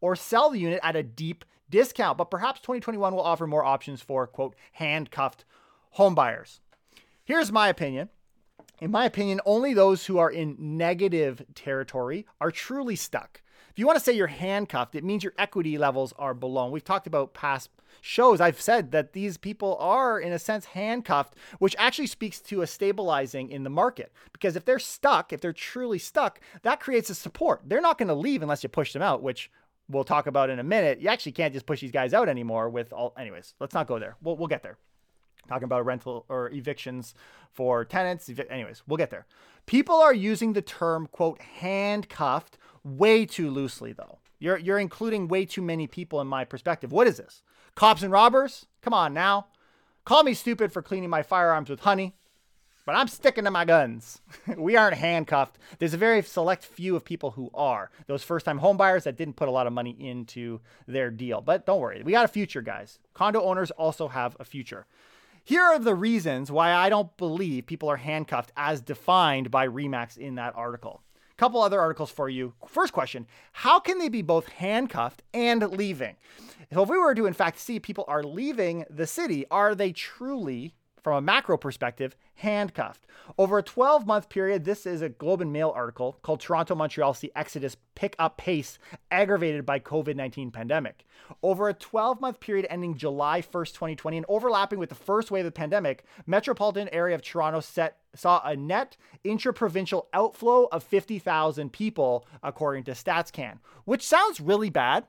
or 0.01 0.15
sell 0.15 0.50
the 0.50 0.60
unit 0.60 0.79
at 0.84 0.96
a 0.96 1.03
deep 1.03 1.46
discount, 1.69 2.17
but 2.17 2.31
perhaps 2.31 2.59
2021 2.62 3.13
will 3.13 3.21
offer 3.21 3.47
more 3.47 3.65
options 3.65 4.01
for, 4.01 4.27
quote, 4.27 4.55
handcuffed 4.74 5.45
homebuyers. 5.97 6.59
Here's 7.24 7.51
my 7.51 7.67
opinion. 7.67 8.09
In 8.79 8.91
my 8.91 9.05
opinion, 9.05 9.41
only 9.45 9.74
those 9.74 10.05
who 10.05 10.17
are 10.17 10.29
in 10.29 10.55
negative 10.59 11.43
territory 11.55 12.25
are 12.39 12.51
truly 12.51 12.95
stuck. 12.95 13.41
If 13.71 13.79
you 13.79 13.86
want 13.86 13.97
to 13.97 14.03
say 14.03 14.13
you're 14.13 14.27
handcuffed, 14.27 14.95
it 14.95 15.03
means 15.03 15.24
your 15.24 15.33
equity 15.38 15.77
levels 15.77 16.13
are 16.17 16.33
below. 16.33 16.65
And 16.65 16.74
We've 16.74 16.83
talked 16.83 17.07
about 17.07 17.33
past 17.33 17.69
shows, 18.01 18.41
I've 18.41 18.62
said 18.62 18.91
that 18.91 19.13
these 19.13 19.38
people 19.38 19.77
are, 19.79 20.19
in 20.19 20.31
a 20.31 20.39
sense, 20.39 20.65
handcuffed, 20.65 21.36
which 21.59 21.75
actually 21.77 22.07
speaks 22.07 22.39
to 22.41 22.62
a 22.62 22.67
stabilizing 22.67 23.50
in 23.50 23.63
the 23.63 23.69
market. 23.69 24.12
Because 24.33 24.55
if 24.55 24.65
they're 24.65 24.79
stuck, 24.79 25.33
if 25.33 25.41
they're 25.41 25.53
truly 25.53 26.00
stuck, 26.00 26.39
that 26.62 26.79
creates 26.79 27.09
a 27.09 27.15
support. 27.15 27.62
They're 27.65 27.81
not 27.81 27.97
going 27.97 28.07
to 28.07 28.15
leave 28.15 28.41
unless 28.41 28.63
you 28.63 28.69
push 28.69 28.93
them 28.93 29.01
out, 29.01 29.21
which 29.21 29.51
we'll 29.89 30.03
talk 30.03 30.27
about 30.27 30.50
in 30.50 30.60
a 30.60 30.63
minute. 30.63 31.00
You 31.00 31.10
actually 31.10 31.32
can't 31.34 31.53
just 31.53 31.65
push 31.65 31.82
these 31.82 31.91
guys 31.91 32.13
out 32.13 32.29
anymore 32.29 32.70
with 32.70 32.94
all. 32.94 33.13
Anyways, 33.17 33.53
let's 33.60 33.74
not 33.74 33.88
go 33.88 34.00
there. 34.00 34.15
We'll, 34.22 34.38
we'll 34.38 34.48
get 34.48 34.63
there. 34.63 34.77
Talking 35.48 35.65
about 35.65 35.86
rental 35.86 36.25
or 36.27 36.50
evictions 36.51 37.13
for 37.53 37.86
tenants. 37.86 38.29
Anyways, 38.50 38.84
we'll 38.88 38.98
get 38.98 39.12
there. 39.12 39.25
People 39.65 39.96
are 39.96 40.13
using 40.13 40.53
the 40.53 40.62
term, 40.62 41.08
quote, 41.08 41.39
handcuffed 41.41 42.58
way 42.84 43.25
too 43.25 43.50
loosely, 43.50 43.94
though. 43.94 44.20
You're, 44.39 44.58
you're 44.58 44.79
including 44.79 45.27
way 45.27 45.46
too 45.46 45.62
many 45.62 45.88
people 45.88 46.22
in 46.22 46.27
my 46.27 46.44
perspective. 46.46 46.91
What 46.91 47.08
is 47.08 47.17
this? 47.17 47.41
Cops 47.75 48.03
and 48.03 48.12
robbers? 48.12 48.65
Come 48.82 48.94
on 48.94 49.13
now. 49.13 49.48
Call 50.06 50.24
me 50.24 50.34
stupid 50.34 50.72
for 50.72 50.82
cleaning 50.82 51.10
my 51.10 51.24
firearms 51.24 51.70
with 51.70 51.82
honey 51.82 52.15
but 52.88 52.96
I'm 52.96 53.10
sticking 53.10 53.44
to 53.44 53.51
my 53.51 53.65
guns. 53.65 54.22
we 54.58 54.77
aren't 54.77 54.96
handcuffed. 54.96 55.60
There's 55.77 55.94
a 55.94 55.98
very 55.98 56.22
select 56.22 56.63
few 56.63 56.96
of 56.96 57.03
people 57.03 57.32
who 57.32 57.51
are. 57.53 57.91
Those 58.08 58.24
first 58.24 58.46
time 58.46 58.62
homebuyers 58.62 59.03
that 59.03 59.17
didn't 59.17 59.36
put 59.36 59.50
a 59.50 59.51
lot 59.51 59.67
of 59.67 59.74
money 59.74 59.91
into 60.00 60.62
their 60.88 61.12
deal. 61.12 61.41
But 61.41 61.65
don't 61.65 61.82
worry, 61.82 62.01
we 62.01 62.13
got 62.13 62.24
a 62.24 62.29
future, 62.29 62.62
guys. 62.62 63.00
Condo 63.13 63.44
owners 63.44 63.72
also 63.72 64.08
have 64.08 64.38
a 64.39 64.46
future. 64.46 64.88
Here 65.44 65.62
are 65.62 65.77
the 65.77 65.96
reasons 65.96 66.50
why 66.50 66.72
I 66.72 66.88
don't 66.88 67.15
believe 67.17 67.65
people 67.65 67.89
are 67.89 67.98
handcuffed 67.98 68.53
as 68.56 68.79
defined 68.79 69.51
by 69.51 69.67
Remax 69.67 70.17
in 70.17 70.36
that 70.36 70.56
article. 70.56 71.01
A 71.29 71.36
couple 71.36 71.62
other 71.62 71.82
articles 71.82 72.10
for 72.10 72.29
you. 72.29 72.53
First 72.70 72.94
question 72.94 73.27
How 73.51 73.82
can 73.82 74.00
they 74.00 74.08
be 74.08 74.22
both 74.22 74.48
handcuffed 74.48 75.24
and 75.34 75.62
leaving? 75.72 76.15
So, 76.72 76.84
if 76.84 76.89
we 76.89 76.98
were 76.98 77.15
to, 77.15 77.25
in 77.25 77.34
fact, 77.34 77.60
see 77.60 77.82
people 77.82 78.06
are 78.08 78.24
leaving 78.24 78.86
the 78.89 79.08
city, 79.08 79.46
are 79.51 79.75
they 79.75 79.91
truly 79.91 80.74
from 81.01 81.18
a 81.18 81.22
macro 81.22 81.58
perspective, 81.58 82.16
handcuffed. 82.36 83.06
Over 83.38 83.58
a 83.58 83.63
12 83.63 84.06
month 84.06 84.30
period, 84.30 84.63
this 84.63 84.86
is 84.86 85.01
a 85.01 85.10
Globe 85.10 85.42
and 85.42 85.51
Mail 85.51 85.72
article 85.75 86.18
called 86.22 86.39
Toronto 86.39 86.75
Montreal 86.75 87.13
See 87.13 87.32
Exodus 87.36 87.75
Pick 87.96 88.16
Up 88.20 88.38
Pace 88.38 88.80
Aggravated 89.12 89.66
by 89.66 89.80
COVID 89.80 90.16
19 90.16 90.51
Pandemic. 90.51 91.06
Over 91.44 91.70
a 91.70 91.74
12 91.74 92.22
month 92.22 92.39
period 92.39 92.68
ending 92.70 92.96
July 92.96 93.42
1st, 93.42 93.74
2020, 93.74 94.18
and 94.18 94.25
overlapping 94.30 94.80
with 94.80 94.89
the 94.89 94.96
first 94.96 95.32
wave 95.32 95.46
of 95.46 95.54
the 95.54 95.58
pandemic, 95.58 96.04
metropolitan 96.25 96.89
area 96.89 97.16
of 97.16 97.22
Toronto 97.22 97.60
set, 97.60 97.98
saw 98.13 98.42
a 98.44 98.56
net 98.56 98.98
intra-provincial 99.24 100.08
outflow 100.13 100.68
of 100.72 100.84
50,000 100.84 101.72
people, 101.72 102.25
according 102.42 102.84
to 102.86 102.92
StatsCan, 102.92 103.60
which 103.86 104.06
sounds 104.06 104.39
really 104.39 104.70
bad 104.70 105.06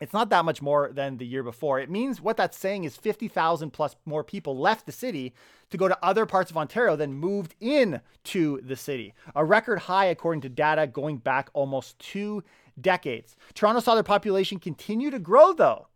it's 0.00 0.12
not 0.12 0.28
that 0.30 0.44
much 0.44 0.60
more 0.60 0.90
than 0.92 1.16
the 1.16 1.26
year 1.26 1.42
before. 1.42 1.80
It 1.80 1.90
means 1.90 2.20
what 2.20 2.36
that's 2.36 2.58
saying 2.58 2.84
is 2.84 2.96
50,000 2.96 3.70
plus 3.70 3.96
more 4.04 4.22
people 4.22 4.58
left 4.58 4.86
the 4.86 4.92
city 4.92 5.32
to 5.70 5.76
go 5.76 5.88
to 5.88 5.98
other 6.04 6.26
parts 6.26 6.50
of 6.50 6.56
Ontario 6.56 6.96
than 6.96 7.14
moved 7.14 7.54
in 7.60 8.00
to 8.24 8.60
the 8.62 8.76
city. 8.76 9.14
A 9.34 9.44
record 9.44 9.80
high 9.80 10.06
according 10.06 10.42
to 10.42 10.48
data 10.48 10.86
going 10.86 11.16
back 11.16 11.48
almost 11.54 11.98
2 12.00 12.42
decades. 12.80 13.36
Toronto 13.54 13.80
saw 13.80 13.94
their 13.94 14.02
population 14.02 14.58
continue 14.58 15.10
to 15.10 15.18
grow 15.18 15.52
though, 15.52 15.88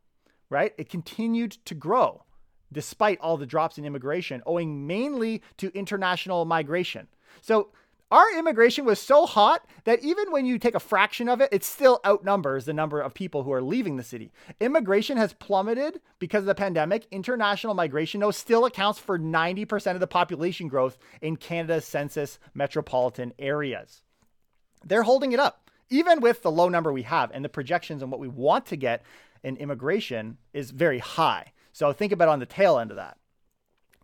right? 0.49 0.73
It 0.79 0.89
continued 0.89 1.53
to 1.67 1.75
grow 1.75 2.25
despite 2.73 3.21
all 3.21 3.37
the 3.37 3.47
drops 3.47 3.79
in 3.79 3.85
immigration 3.85 4.43
owing 4.47 4.87
mainly 4.87 5.43
to 5.59 5.77
international 5.77 6.45
migration. 6.45 7.09
So 7.43 7.71
our 8.11 8.37
immigration 8.37 8.85
was 8.85 8.99
so 8.99 9.25
hot 9.25 9.65
that 9.85 10.03
even 10.03 10.33
when 10.33 10.45
you 10.45 10.59
take 10.59 10.75
a 10.75 10.81
fraction 10.81 11.29
of 11.29 11.41
it, 11.41 11.49
it 11.53 11.63
still 11.63 12.01
outnumbers 12.05 12.65
the 12.65 12.73
number 12.73 13.01
of 13.01 13.15
people 13.15 13.45
who 13.45 13.53
are 13.53 13.63
leaving 13.63 13.97
the 13.97 14.03
city. 14.03 14.33
Immigration 14.59 15.17
has 15.17 15.33
plummeted 15.33 16.01
because 16.19 16.41
of 16.41 16.47
the 16.47 16.55
pandemic. 16.55 17.07
International 17.13 17.75
migration, 17.75 18.21
though, 18.21 18.33
still 18.33 18.65
accounts 18.65 18.99
for 18.99 19.19
90% 19.19 19.95
of 19.95 20.01
the 20.01 20.09
population 20.09 20.67
growth 20.67 20.99
in 21.21 21.37
Canada's 21.37 21.85
census 21.85 22.41
metropolitan 22.53 23.33
areas. 23.39 24.03
They're 24.85 25.05
holding 25.05 25.31
it 25.33 25.41
up, 25.41 25.71
even 25.89 26.21
with 26.21 26.43
the 26.43 26.51
low 26.51 26.69
number 26.69 26.93
we 26.93 27.03
have, 27.03 27.31
and 27.33 27.45
the 27.45 27.49
projections 27.49 28.03
on 28.03 28.11
what 28.11 28.21
we 28.21 28.29
want 28.29 28.67
to 28.67 28.77
get 28.77 29.05
in 29.45 29.57
immigration 29.57 30.39
is 30.53 30.73
very 30.73 30.99
high. 30.99 31.53
So 31.73 31.93
think 31.93 32.13
about 32.13 32.29
on 32.29 32.41
the 32.41 32.47
tail 32.47 32.79
end 32.79 32.91
of 32.91 32.97
that. 32.97 33.17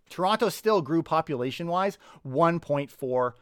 Toronto 0.08 0.48
still 0.48 0.82
grew 0.82 1.02
population 1.02 1.66
wise 1.66 1.98
1.4 2.26 3.32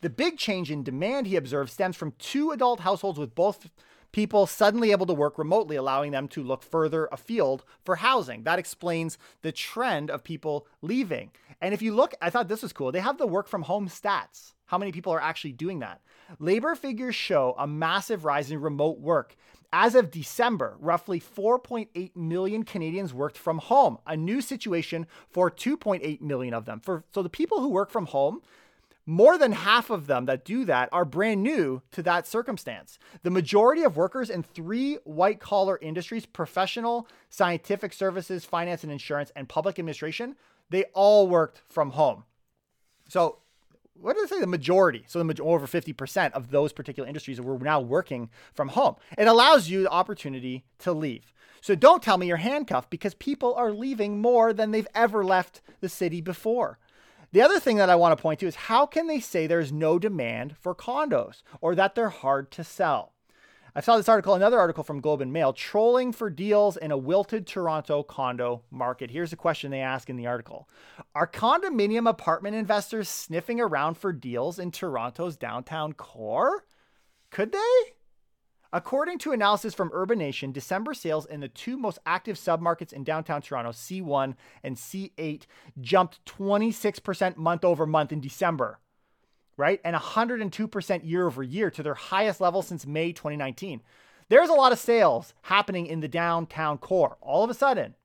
the 0.00 0.10
big 0.10 0.38
change 0.38 0.70
in 0.70 0.82
demand 0.82 1.26
he 1.26 1.36
observed 1.36 1.70
stems 1.70 1.96
from 1.96 2.12
two 2.18 2.52
adult 2.52 2.80
households 2.80 3.18
with 3.18 3.34
both 3.34 3.68
people 4.12 4.46
suddenly 4.46 4.90
able 4.90 5.06
to 5.06 5.14
work 5.14 5.38
remotely, 5.38 5.76
allowing 5.76 6.10
them 6.10 6.26
to 6.28 6.42
look 6.42 6.62
further 6.62 7.08
afield 7.12 7.64
for 7.84 7.96
housing. 7.96 8.42
That 8.44 8.58
explains 8.58 9.18
the 9.42 9.52
trend 9.52 10.10
of 10.10 10.24
people 10.24 10.66
leaving. 10.82 11.30
And 11.60 11.74
if 11.74 11.82
you 11.82 11.94
look, 11.94 12.14
I 12.20 12.30
thought 12.30 12.48
this 12.48 12.62
was 12.62 12.72
cool. 12.72 12.92
They 12.92 13.00
have 13.00 13.18
the 13.18 13.26
work 13.26 13.46
from 13.46 13.62
home 13.62 13.88
stats. 13.88 14.54
How 14.66 14.78
many 14.78 14.92
people 14.92 15.12
are 15.12 15.20
actually 15.20 15.52
doing 15.52 15.80
that? 15.80 16.00
Labor 16.38 16.74
figures 16.74 17.14
show 17.14 17.54
a 17.58 17.66
massive 17.66 18.24
rise 18.24 18.50
in 18.50 18.60
remote 18.60 19.00
work. 19.00 19.36
As 19.72 19.94
of 19.94 20.10
December, 20.10 20.76
roughly 20.80 21.20
4.8 21.20 22.16
million 22.16 22.64
Canadians 22.64 23.14
worked 23.14 23.36
from 23.36 23.58
home, 23.58 23.98
a 24.06 24.16
new 24.16 24.40
situation 24.40 25.06
for 25.28 25.50
2.8 25.50 26.20
million 26.20 26.54
of 26.54 26.64
them. 26.64 26.80
For 26.80 27.04
so 27.12 27.22
the 27.22 27.28
people 27.28 27.60
who 27.60 27.68
work 27.68 27.90
from 27.90 28.06
home, 28.06 28.42
more 29.10 29.36
than 29.36 29.50
half 29.50 29.90
of 29.90 30.06
them 30.06 30.26
that 30.26 30.44
do 30.44 30.64
that 30.64 30.88
are 30.92 31.04
brand 31.04 31.42
new 31.42 31.82
to 31.90 32.02
that 32.04 32.28
circumstance. 32.28 32.98
The 33.24 33.30
majority 33.30 33.82
of 33.82 33.96
workers 33.96 34.30
in 34.30 34.44
three 34.44 34.98
white 35.04 35.40
collar 35.40 35.78
industries 35.82 36.26
professional, 36.26 37.08
scientific 37.28 37.92
services, 37.92 38.44
finance 38.44 38.84
and 38.84 38.92
insurance, 38.92 39.32
and 39.34 39.48
public 39.48 39.78
administration 39.78 40.36
they 40.70 40.84
all 40.94 41.26
worked 41.26 41.60
from 41.68 41.90
home. 41.90 42.22
So, 43.08 43.38
what 43.94 44.14
did 44.14 44.24
I 44.24 44.26
say? 44.28 44.40
The 44.40 44.46
majority. 44.46 45.04
So, 45.08 45.20
the 45.20 45.42
over 45.42 45.66
50% 45.66 46.32
of 46.32 46.52
those 46.52 46.72
particular 46.72 47.08
industries 47.08 47.40
were 47.40 47.58
now 47.58 47.80
working 47.80 48.30
from 48.54 48.68
home. 48.68 48.94
It 49.18 49.26
allows 49.26 49.68
you 49.68 49.82
the 49.82 49.90
opportunity 49.90 50.64
to 50.78 50.92
leave. 50.92 51.32
So, 51.60 51.74
don't 51.74 52.02
tell 52.02 52.16
me 52.16 52.28
you're 52.28 52.36
handcuffed 52.36 52.88
because 52.88 53.14
people 53.14 53.54
are 53.54 53.72
leaving 53.72 54.20
more 54.20 54.52
than 54.52 54.70
they've 54.70 54.86
ever 54.94 55.24
left 55.24 55.60
the 55.80 55.88
city 55.88 56.20
before. 56.20 56.78
The 57.32 57.42
other 57.42 57.60
thing 57.60 57.76
that 57.76 57.90
I 57.90 57.96
want 57.96 58.16
to 58.16 58.20
point 58.20 58.40
to 58.40 58.46
is 58.46 58.56
how 58.56 58.86
can 58.86 59.06
they 59.06 59.20
say 59.20 59.46
there's 59.46 59.72
no 59.72 59.98
demand 59.98 60.56
for 60.56 60.74
condos 60.74 61.42
or 61.60 61.74
that 61.76 61.94
they're 61.94 62.08
hard 62.08 62.50
to 62.52 62.64
sell? 62.64 63.12
I 63.72 63.80
saw 63.80 63.96
this 63.96 64.08
article, 64.08 64.34
another 64.34 64.58
article 64.58 64.82
from 64.82 65.00
Globe 65.00 65.20
and 65.20 65.32
Mail, 65.32 65.52
trolling 65.52 66.10
for 66.10 66.28
deals 66.28 66.76
in 66.76 66.90
a 66.90 66.98
wilted 66.98 67.46
Toronto 67.46 68.02
condo 68.02 68.62
market. 68.68 69.12
Here's 69.12 69.32
a 69.32 69.36
question 69.36 69.70
they 69.70 69.80
ask 69.80 70.10
in 70.10 70.16
the 70.16 70.26
article 70.26 70.68
Are 71.14 71.26
condominium 71.26 72.08
apartment 72.08 72.56
investors 72.56 73.08
sniffing 73.08 73.60
around 73.60 73.94
for 73.94 74.12
deals 74.12 74.58
in 74.58 74.72
Toronto's 74.72 75.36
downtown 75.36 75.92
core? 75.92 76.64
Could 77.30 77.52
they? 77.52 77.94
According 78.72 79.18
to 79.18 79.32
analysis 79.32 79.74
from 79.74 79.90
Urbanation, 79.90 80.52
December 80.52 80.94
sales 80.94 81.26
in 81.26 81.40
the 81.40 81.48
two 81.48 81.76
most 81.76 81.98
active 82.06 82.36
submarkets 82.36 82.92
in 82.92 83.02
downtown 83.02 83.42
Toronto, 83.42 83.72
C1 83.72 84.34
and 84.62 84.76
C8, 84.76 85.42
jumped 85.80 86.24
26% 86.24 87.36
month 87.36 87.64
over 87.64 87.84
month 87.84 88.12
in 88.12 88.20
December, 88.20 88.78
right? 89.56 89.80
And 89.84 89.96
102% 89.96 91.00
year 91.04 91.26
over 91.26 91.42
year 91.42 91.70
to 91.70 91.82
their 91.82 91.94
highest 91.94 92.40
level 92.40 92.62
since 92.62 92.86
May 92.86 93.12
2019. 93.12 93.82
There's 94.28 94.48
a 94.48 94.54
lot 94.54 94.70
of 94.70 94.78
sales 94.78 95.34
happening 95.42 95.86
in 95.86 95.98
the 95.98 96.06
downtown 96.06 96.78
core 96.78 97.16
all 97.20 97.42
of 97.42 97.50
a 97.50 97.54
sudden. 97.54 97.96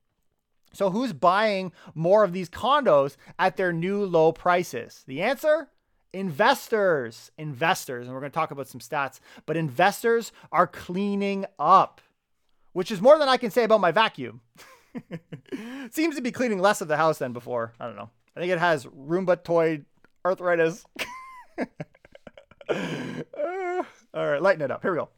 So, 0.73 0.89
who's 0.89 1.13
buying 1.13 1.71
more 1.93 2.23
of 2.23 2.33
these 2.33 2.49
condos 2.49 3.15
at 3.39 3.55
their 3.55 3.71
new 3.71 4.03
low 4.03 4.33
prices? 4.33 5.03
The 5.07 5.21
answer 5.21 5.69
investors, 6.15 7.29
investors, 7.37 8.07
and 8.07 8.13
we're 8.13 8.21
going 8.21 8.31
to 8.31 8.35
talk 8.35 8.51
about 8.51 8.69
some 8.69 8.79
stats, 8.79 9.19
but 9.45 9.57
investors 9.57 10.31
are 10.49 10.65
cleaning 10.65 11.45
up, 11.59 11.99
which 12.71 12.89
is 12.89 13.01
more 13.01 13.19
than 13.19 13.27
I 13.27 13.35
can 13.35 13.51
say 13.51 13.65
about 13.65 13.81
my 13.81 13.91
vacuum. 13.91 14.39
Seems 15.91 16.15
to 16.15 16.21
be 16.21 16.31
cleaning 16.31 16.59
less 16.59 16.79
of 16.79 16.87
the 16.87 16.95
house 16.95 17.17
than 17.17 17.33
before. 17.33 17.73
I 17.81 17.85
don't 17.85 17.97
know. 17.97 18.09
I 18.35 18.39
think 18.39 18.51
it 18.51 18.59
has 18.59 18.85
rheumatoid 18.85 19.83
arthritis. 20.25 20.85
uh, 21.59 21.65
all 24.13 24.27
right, 24.27 24.41
lighten 24.41 24.61
it 24.61 24.71
up. 24.71 24.81
Here 24.83 24.91
we 24.91 24.97
go. 24.97 25.09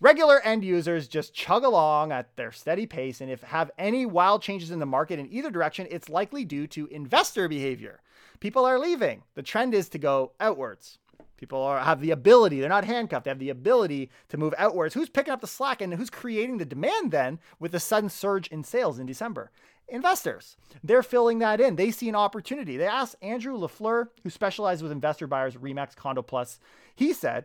Regular 0.00 0.40
end 0.40 0.64
users 0.64 1.08
just 1.08 1.34
chug 1.34 1.62
along 1.62 2.10
at 2.10 2.34
their 2.36 2.52
steady 2.52 2.86
pace, 2.86 3.20
and 3.20 3.30
if 3.30 3.42
have 3.42 3.70
any 3.78 4.06
wild 4.06 4.40
changes 4.42 4.70
in 4.70 4.78
the 4.78 4.86
market 4.86 5.18
in 5.18 5.30
either 5.30 5.50
direction, 5.50 5.86
it's 5.90 6.08
likely 6.08 6.44
due 6.44 6.66
to 6.68 6.86
investor 6.86 7.48
behavior 7.48 8.00
people 8.42 8.64
are 8.64 8.80
leaving. 8.80 9.22
The 9.36 9.42
trend 9.42 9.72
is 9.72 9.88
to 9.90 9.98
go 10.00 10.32
outwards. 10.40 10.98
People 11.36 11.62
are, 11.62 11.78
have 11.78 12.00
the 12.00 12.10
ability, 12.10 12.58
they're 12.58 12.68
not 12.68 12.84
handcuffed, 12.84 13.24
they 13.24 13.30
have 13.30 13.38
the 13.38 13.50
ability 13.50 14.10
to 14.30 14.36
move 14.36 14.52
outwards. 14.58 14.94
Who's 14.94 15.08
picking 15.08 15.32
up 15.32 15.40
the 15.40 15.46
slack 15.46 15.80
and 15.80 15.94
who's 15.94 16.10
creating 16.10 16.58
the 16.58 16.64
demand 16.64 17.12
then 17.12 17.38
with 17.60 17.70
the 17.70 17.78
sudden 17.78 18.10
surge 18.10 18.48
in 18.48 18.64
sales 18.64 18.98
in 18.98 19.06
December? 19.06 19.52
Investors. 19.86 20.56
They're 20.82 21.04
filling 21.04 21.38
that 21.38 21.60
in. 21.60 21.76
They 21.76 21.92
see 21.92 22.08
an 22.08 22.16
opportunity. 22.16 22.76
They 22.76 22.86
asked 22.86 23.14
Andrew 23.22 23.56
LaFleur, 23.56 24.08
who 24.24 24.30
specializes 24.30 24.82
with 24.82 24.90
investor 24.90 25.28
buyers, 25.28 25.54
Remax 25.54 25.94
Condo 25.94 26.22
Plus. 26.22 26.58
He 26.96 27.12
said, 27.12 27.44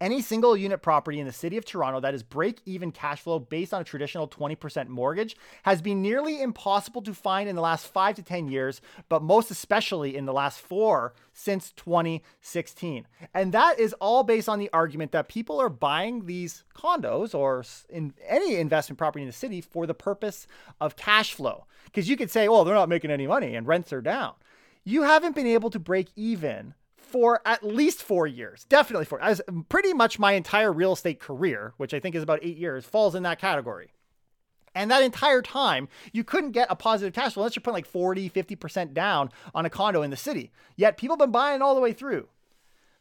any 0.00 0.20
single 0.20 0.56
unit 0.56 0.82
property 0.82 1.20
in 1.20 1.26
the 1.26 1.32
city 1.32 1.56
of 1.56 1.64
Toronto 1.64 2.00
that 2.00 2.14
is 2.14 2.22
break 2.22 2.60
even 2.66 2.92
cash 2.92 3.20
flow 3.20 3.38
based 3.38 3.72
on 3.72 3.80
a 3.80 3.84
traditional 3.84 4.28
20% 4.28 4.88
mortgage 4.88 5.36
has 5.62 5.80
been 5.80 6.02
nearly 6.02 6.40
impossible 6.40 7.02
to 7.02 7.14
find 7.14 7.48
in 7.48 7.56
the 7.56 7.62
last 7.62 7.86
five 7.86 8.16
to 8.16 8.22
10 8.22 8.48
years, 8.48 8.80
but 9.08 9.22
most 9.22 9.50
especially 9.50 10.16
in 10.16 10.26
the 10.26 10.32
last 10.32 10.60
four 10.60 11.14
since 11.32 11.72
2016. 11.72 13.06
And 13.34 13.52
that 13.52 13.78
is 13.78 13.92
all 13.94 14.22
based 14.22 14.48
on 14.48 14.58
the 14.58 14.70
argument 14.72 15.12
that 15.12 15.28
people 15.28 15.60
are 15.60 15.68
buying 15.68 16.26
these 16.26 16.64
condos 16.74 17.34
or 17.34 17.64
in 17.88 18.14
any 18.26 18.56
investment 18.56 18.98
property 18.98 19.22
in 19.22 19.28
the 19.28 19.32
city 19.32 19.60
for 19.60 19.86
the 19.86 19.94
purpose 19.94 20.46
of 20.80 20.96
cash 20.96 21.34
flow. 21.34 21.66
Because 21.84 22.08
you 22.08 22.16
could 22.16 22.30
say, 22.30 22.48
oh, 22.48 22.64
they're 22.64 22.74
not 22.74 22.88
making 22.88 23.10
any 23.10 23.26
money 23.26 23.54
and 23.54 23.66
rents 23.66 23.92
are 23.92 24.02
down. 24.02 24.34
You 24.84 25.02
haven't 25.02 25.34
been 25.34 25.46
able 25.46 25.70
to 25.70 25.78
break 25.78 26.08
even 26.14 26.74
for 27.06 27.40
at 27.46 27.64
least 27.64 28.02
four 28.02 28.26
years, 28.26 28.66
definitely 28.68 29.06
four, 29.06 29.22
as 29.22 29.40
pretty 29.68 29.92
much 29.92 30.18
my 30.18 30.32
entire 30.32 30.72
real 30.72 30.92
estate 30.92 31.20
career, 31.20 31.72
which 31.76 31.94
I 31.94 32.00
think 32.00 32.14
is 32.14 32.22
about 32.22 32.40
eight 32.42 32.56
years, 32.56 32.84
falls 32.84 33.14
in 33.14 33.22
that 33.22 33.38
category. 33.38 33.92
And 34.74 34.90
that 34.90 35.02
entire 35.02 35.40
time, 35.40 35.88
you 36.12 36.22
couldn't 36.22 36.50
get 36.50 36.66
a 36.68 36.76
positive 36.76 37.14
cash 37.14 37.32
flow 37.32 37.42
unless 37.42 37.56
you're 37.56 37.62
putting 37.62 37.76
like 37.76 37.86
40, 37.86 38.28
50% 38.28 38.92
down 38.92 39.30
on 39.54 39.64
a 39.64 39.70
condo 39.70 40.02
in 40.02 40.10
the 40.10 40.16
city. 40.16 40.52
Yet 40.76 40.98
people 40.98 41.14
have 41.14 41.20
been 41.20 41.30
buying 41.30 41.62
all 41.62 41.74
the 41.74 41.80
way 41.80 41.94
through. 41.94 42.28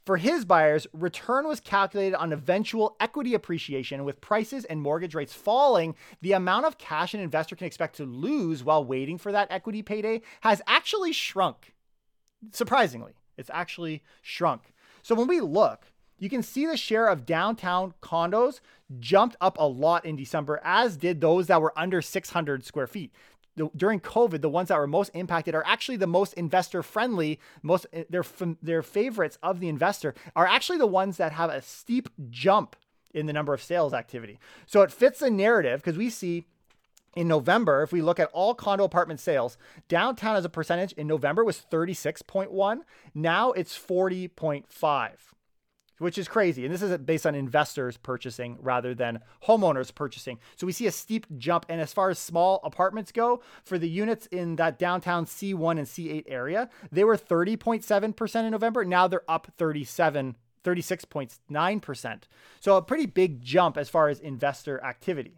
For 0.06 0.18
his 0.18 0.46
buyers, 0.46 0.86
return 0.94 1.48
was 1.48 1.60
calculated 1.60 2.16
on 2.16 2.32
eventual 2.32 2.96
equity 3.00 3.34
appreciation 3.34 4.06
with 4.06 4.22
prices 4.22 4.64
and 4.64 4.80
mortgage 4.80 5.16
rates 5.16 5.34
falling. 5.34 5.96
The 6.22 6.34
amount 6.34 6.68
of 6.68 6.78
cash 6.78 7.16
an 7.16 7.20
investor 7.20 7.56
can 7.56 7.66
expect 7.66 7.96
to 7.98 8.06
lose 8.06 8.64
while 8.64 8.86
waiting 8.86 9.18
for 9.18 9.32
that 9.32 9.48
equity 9.50 9.82
payday 9.82 10.22
has 10.42 10.62
actually 10.68 11.12
shrunk, 11.12 11.74
surprisingly. 12.52 13.14
It's 13.38 13.50
actually 13.54 14.04
shrunk. 14.22 14.74
So 15.02 15.16
when 15.16 15.28
we 15.28 15.42
look, 15.42 15.92
you 16.18 16.30
can 16.30 16.44
see 16.44 16.66
the 16.66 16.78
share 16.78 17.08
of 17.08 17.26
downtown 17.26 17.94
condos 18.02 18.62
jumped 19.00 19.36
up 19.42 19.58
a 19.60 19.68
lot 19.68 20.06
in 20.06 20.16
December, 20.16 20.62
as 20.64 20.98
did 20.98 21.22
those 21.22 21.48
that 21.48 21.62
were 21.62 21.78
under 21.78 22.02
600 22.02 22.66
square 22.66 22.88
feet. 22.88 23.14
During 23.76 24.02
COVID, 24.02 24.42
the 24.42 24.50
ones 24.50 24.68
that 24.68 24.78
were 24.78 24.88
most 24.88 25.12
impacted 25.14 25.56
are 25.56 25.64
actually 25.66 25.96
the 25.96 26.08
most 26.08 26.34
investor 26.34 26.84
friendly. 26.84 27.40
Most 27.64 27.86
eh, 27.94 28.04
their 28.10 28.26
their 28.62 28.84
favorites 28.84 29.38
of 29.42 29.62
the 29.62 29.70
investor 29.70 30.14
are 30.36 30.46
actually 30.46 30.78
the 30.78 30.88
ones 30.88 31.16
that 31.18 31.32
have 31.32 31.50
a 31.50 31.62
steep 31.62 32.10
jump 32.30 32.76
in 33.14 33.28
the 33.28 33.34
number 33.34 33.54
of 33.54 33.64
sales 33.64 33.94
activity. 33.94 34.40
So 34.66 34.82
it 34.82 34.92
fits 34.92 35.20
the 35.20 35.32
narrative 35.32 35.82
because 35.82 35.98
we 35.98 36.10
see 36.10 36.48
in 37.16 37.28
November, 37.28 37.82
if 37.82 37.92
we 37.92 38.02
look 38.02 38.20
at 38.20 38.30
all 38.34 38.54
condo 38.54 38.84
apartment 38.84 39.20
sales, 39.20 39.58
downtown 39.88 40.36
as 40.36 40.46
a 40.46 40.50
percentage 40.50 40.92
in 40.94 41.08
November 41.08 41.44
was 41.44 41.66
36.1. 41.72 42.80
Now 43.14 43.52
it's 43.54 43.78
40.5, 43.78 45.12
which 46.00 46.18
is 46.18 46.28
crazy. 46.28 46.66
And 46.66 46.74
this 46.74 46.82
is 46.82 46.98
based 47.00 47.26
on 47.26 47.34
investors 47.34 47.96
purchasing 47.98 48.58
rather 48.60 48.94
than 48.94 49.22
homeowners 49.48 49.96
purchasing. 49.96 50.40
So 50.58 50.68
we 50.68 50.74
see 50.74 50.88
a 50.88 50.92
steep 50.92 51.26
jump. 51.38 51.66
And 51.70 51.80
as 51.80 51.94
far 51.94 52.10
as 52.10 52.20
small 52.20 52.60
apartments 52.64 53.14
go, 53.14 53.42
for 53.64 53.78
the 53.78 53.90
units 53.90 54.26
in 54.28 54.58
that 54.58 54.78
downtown 54.78 55.26
C1 55.26 55.78
and 55.78 55.88
C8 55.88 56.26
area, 56.28 56.70
they 56.92 57.06
were 57.06 57.18
30.7% 57.18 58.44
in 58.44 58.52
November. 58.52 58.84
Now 58.84 59.08
they're 59.08 59.30
up 59.30 59.48
37 59.58 60.36
36.9%. 60.66 62.24
So 62.60 62.76
a 62.76 62.82
pretty 62.82 63.06
big 63.06 63.40
jump 63.40 63.78
as 63.78 63.88
far 63.88 64.10
as 64.10 64.20
investor 64.20 64.84
activity. 64.84 65.38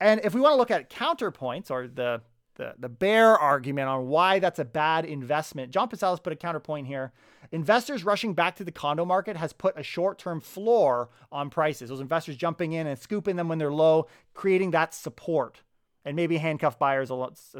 And 0.00 0.20
if 0.24 0.34
we 0.34 0.40
want 0.40 0.52
to 0.52 0.56
look 0.56 0.70
at 0.70 0.90
counterpoints 0.90 1.70
or 1.70 1.88
the 1.88 2.22
the, 2.56 2.74
the 2.78 2.88
bear 2.88 3.36
argument 3.36 3.88
on 3.88 4.06
why 4.06 4.38
that's 4.38 4.60
a 4.60 4.64
bad 4.64 5.04
investment, 5.04 5.72
John 5.72 5.88
Pasalis 5.88 6.22
put 6.22 6.32
a 6.32 6.36
counterpoint 6.36 6.86
here. 6.86 7.12
Investors 7.50 8.04
rushing 8.04 8.32
back 8.32 8.54
to 8.56 8.64
the 8.64 8.70
condo 8.70 9.04
market 9.04 9.36
has 9.36 9.52
put 9.52 9.76
a 9.76 9.82
short 9.82 10.18
term 10.18 10.40
floor 10.40 11.10
on 11.32 11.50
prices. 11.50 11.88
Those 11.88 12.00
investors 12.00 12.36
jumping 12.36 12.72
in 12.72 12.86
and 12.86 12.98
scooping 12.98 13.36
them 13.36 13.48
when 13.48 13.58
they're 13.58 13.72
low, 13.72 14.06
creating 14.34 14.70
that 14.70 14.94
support 14.94 15.62
and 16.04 16.16
maybe 16.16 16.36
handcuff 16.36 16.78
buyers, 16.78 17.10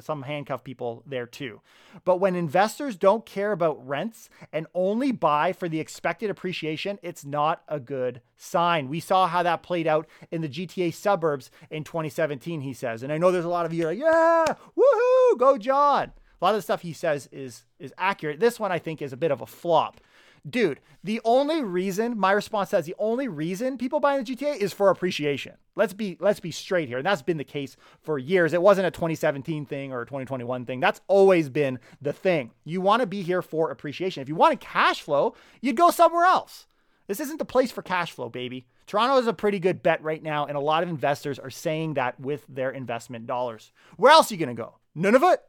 some 0.01 0.23
handcuff 0.23 0.63
people 0.63 1.03
there 1.07 1.27
too. 1.27 1.61
But 2.05 2.19
when 2.19 2.35
investors 2.35 2.97
don't 2.97 3.25
care 3.25 3.53
about 3.53 3.87
rents 3.87 4.29
and 4.53 4.67
only 4.75 5.13
buy 5.13 5.53
for 5.53 5.69
the 5.69 5.81
expected 5.81 6.31
appreciation, 6.31 6.99
it's 7.03 7.25
not 7.25 7.63
a 7.69 7.81
good 7.81 8.21
sign. 8.37 8.89
We 8.89 9.01
saw 9.01 9.27
how 9.27 9.43
that 9.43 9.63
played 9.63 9.87
out 9.87 10.07
in 10.31 10.43
the 10.43 10.49
GTA 10.49 10.93
suburbs 10.93 11.51
in 11.71 11.85
2017, 11.85 12.61
he 12.61 12.73
says. 12.73 13.03
And 13.03 13.13
I 13.13 13.19
know 13.19 13.31
there's 13.31 13.45
a 13.45 13.49
lot 13.49 13.67
of 13.67 13.73
you 13.73 13.87
like, 13.87 13.99
yeah, 13.99 14.45
woohoo, 14.77 15.39
go 15.39 15.57
John. 15.59 16.13
A 16.41 16.45
lot 16.45 16.51
of 16.51 16.59
the 16.59 16.63
stuff 16.63 16.83
he 16.83 16.93
says 16.93 17.29
is 17.33 17.65
is 17.79 17.95
accurate. 17.97 18.41
This 18.41 18.61
one 18.61 18.71
I 18.73 18.79
think 18.79 19.01
is 19.01 19.13
a 19.13 19.17
bit 19.17 19.31
of 19.31 19.41
a 19.41 19.47
flop. 19.47 20.01
Dude, 20.49 20.81
the 21.03 21.21
only 21.25 21.63
reason 21.63 22.19
my 22.19 22.33
response 22.33 22.71
says 22.71 22.87
the 22.87 22.95
only 22.99 23.29
reason 23.29 23.79
people 23.79 24.01
buy 24.01 24.19
the 24.19 24.25
GTA 24.25 24.57
is 24.57 24.73
for 24.73 24.91
appreciation. 24.91 25.55
Let's 25.77 25.93
be 25.93 26.17
let's 26.21 26.41
be 26.41 26.51
straight 26.51 26.89
here. 26.89 26.99
And 26.99 27.07
that's 27.07 27.23
been 27.23 27.37
the 27.37 27.45
case 27.45 27.77
for 28.03 28.19
years. 28.19 28.53
It 28.53 28.63
wasn't 28.63 28.87
a 28.87 28.91
2017 28.91 29.67
thing 29.67 29.93
or 29.93 30.03
a 30.03 30.07
2021 30.07 30.65
thing. 30.65 30.81
That's 30.81 31.01
always 31.09 31.49
been 31.49 31.79
the 32.01 32.13
thing. 32.13 32.53
You 32.65 32.81
want 32.81 33.01
to 33.01 33.07
be 33.07 33.23
here 33.23 33.43
for 33.43 33.71
appreciation. 33.71 34.23
If 34.23 34.29
you 34.29 34.35
wanted 34.35 34.61
cash 34.61 35.03
flow, 35.03 35.35
you'd 35.61 35.77
go 35.77 35.91
somewhere 35.91 36.25
else. 36.25 36.67
This 37.07 37.21
isn't 37.21 37.39
the 37.39 37.45
place 37.45 37.71
for 37.71 37.83
cash 37.83 38.13
flow, 38.13 38.31
baby. 38.31 38.67
Toronto 38.87 39.19
is 39.19 39.27
a 39.27 39.35
pretty 39.35 39.59
good 39.59 39.83
bet 39.83 40.03
right 40.03 40.23
now, 40.23 40.47
and 40.47 40.57
a 40.57 40.61
lot 40.61 40.83
of 40.83 40.89
investors 40.89 41.39
are 41.39 41.51
saying 41.51 41.95
that 41.95 42.19
with 42.19 42.45
their 42.49 42.71
investment 42.71 43.27
dollars. 43.27 43.73
Where 43.97 44.13
else 44.13 44.31
are 44.31 44.37
you 44.37 44.47
to 44.47 44.55
go? 44.55 44.77
None 44.95 45.15
of 45.15 45.23
it? 45.23 45.41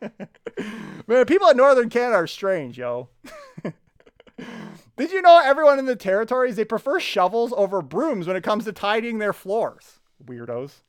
Man, 1.06 1.26
people 1.26 1.48
in 1.48 1.56
Northern 1.56 1.90
Canada 1.90 2.16
are 2.16 2.26
strange, 2.26 2.78
yo. 2.78 3.10
Did 4.96 5.12
you 5.12 5.22
know 5.22 5.40
everyone 5.42 5.78
in 5.78 5.86
the 5.86 5.96
territories 5.96 6.56
they 6.56 6.64
prefer 6.64 7.00
shovels 7.00 7.52
over 7.56 7.82
brooms 7.82 8.26
when 8.26 8.36
it 8.36 8.44
comes 8.44 8.64
to 8.64 8.72
tidying 8.72 9.18
their 9.18 9.32
floors? 9.32 10.00
Weirdos. 10.24 10.80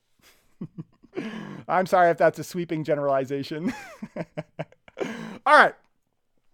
I'm 1.68 1.86
sorry 1.86 2.10
if 2.10 2.18
that's 2.18 2.40
a 2.40 2.44
sweeping 2.44 2.84
generalization. 2.84 3.74
All 5.46 5.58
right. 5.58 5.76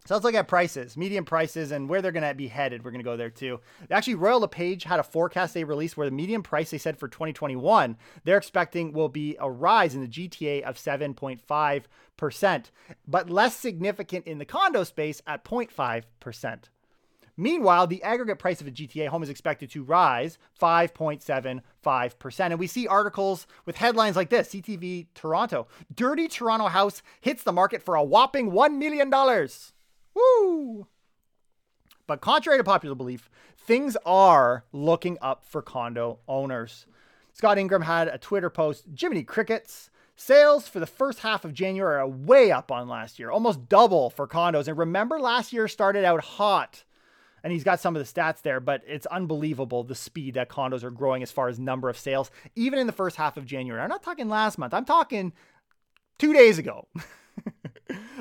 So 0.06 0.16
let's 0.16 0.26
look 0.26 0.34
at 0.34 0.48
prices, 0.48 0.98
median 0.98 1.24
prices, 1.24 1.72
and 1.72 1.88
where 1.88 2.02
they're 2.02 2.12
going 2.12 2.28
to 2.28 2.34
be 2.34 2.48
headed. 2.48 2.84
We're 2.84 2.90
going 2.90 3.04
to 3.04 3.10
go 3.10 3.16
there 3.16 3.30
too. 3.30 3.60
Actually, 3.92 4.16
Royal 4.16 4.40
LePage 4.40 4.86
had 4.86 5.00
a 5.00 5.04
forecast 5.04 5.54
they 5.54 5.64
released 5.64 5.98
where 5.98 6.08
the 6.08 6.16
median 6.16 6.42
price 6.42 6.72
they 6.72 6.80
said 6.80 6.98
for 6.98 7.08
2021 7.08 7.96
they're 8.24 8.38
expecting 8.38 8.92
will 8.92 9.10
be 9.10 9.38
a 9.40 9.52
rise 9.52 9.94
in 9.94 10.02
the 10.02 10.08
GTA 10.08 10.64
of 10.64 10.78
7.5%, 10.78 12.64
but 13.08 13.30
less 13.30 13.56
significant 13.56 14.26
in 14.26 14.40
the 14.40 14.46
condo 14.46 14.84
space 14.84 15.22
at 15.28 15.44
0.5%. 15.46 16.64
Meanwhile, 17.40 17.88
the 17.88 18.04
aggregate 18.04 18.38
price 18.38 18.60
of 18.60 18.68
a 18.68 18.72
GTA 18.72 19.08
home 19.08 19.24
is 19.24 19.30
expected 19.30 19.72
to 19.72 19.82
rise 19.82 20.38
5.75%. 20.62 22.40
And 22.40 22.60
we 22.60 22.68
see 22.68 22.86
articles 22.86 23.48
with 23.66 23.78
headlines 23.78 24.18
like 24.18 24.30
this 24.30 24.50
CTV 24.50 25.08
Toronto 25.16 25.70
Dirty 25.96 26.28
Toronto 26.28 26.68
house 26.68 27.02
hits 27.22 27.44
the 27.44 27.54
market 27.54 27.82
for 27.82 27.96
a 27.96 28.04
whopping 28.04 28.52
$1 28.52 28.78
million. 28.78 29.10
Woo! 30.14 30.88
But 32.08 32.20
contrary 32.20 32.60
to 32.60 32.64
popular 32.66 32.96
belief, 32.96 33.30
things 33.58 33.96
are 34.06 34.66
looking 34.74 35.18
up 35.22 35.46
for 35.46 35.62
condo 35.62 36.20
owners. 36.28 36.88
Scott 37.32 37.58
Ingram 37.58 37.84
had 37.84 38.10
a 38.10 38.18
Twitter 38.18 38.50
post, 38.50 38.84
Jiminy 39.00 39.24
Crickets. 39.24 39.90
Sales 40.18 40.68
for 40.68 40.82
the 40.82 40.86
first 40.86 41.20
half 41.20 41.46
of 41.46 41.54
January 41.54 42.02
are 42.02 42.06
way 42.06 42.52
up 42.52 42.70
on 42.70 42.90
last 42.90 43.18
year, 43.18 43.32
almost 43.32 43.70
double 43.70 44.10
for 44.10 44.28
condos. 44.28 44.68
And 44.68 44.78
remember, 44.78 45.22
last 45.22 45.54
year 45.54 45.70
started 45.70 46.04
out 46.04 46.22
hot. 46.22 46.84
And 47.44 47.54
he's 47.54 47.64
got 47.64 47.80
some 47.80 47.96
of 47.96 48.06
the 48.06 48.22
stats 48.22 48.42
there, 48.42 48.60
but 48.60 48.82
it's 48.88 49.06
unbelievable 49.08 49.84
the 49.84 49.96
speed 49.96 50.34
that 50.36 50.50
condos 50.50 50.84
are 50.84 50.92
growing 50.92 51.24
as 51.24 51.32
far 51.32 51.48
as 51.48 51.60
number 51.60 51.90
of 51.90 51.98
sales, 51.98 52.32
even 52.56 52.80
in 52.80 52.88
the 52.88 52.94
first 52.94 53.16
half 53.16 53.38
of 53.38 53.46
January. 53.46 53.82
I'm 53.82 53.90
not 53.90 54.04
talking 54.04 54.30
last 54.30 54.58
month, 54.58 54.74
I'm 54.74 54.86
talking 54.86 55.34
two 56.18 56.34
days 56.34 56.58
ago. 56.58 56.88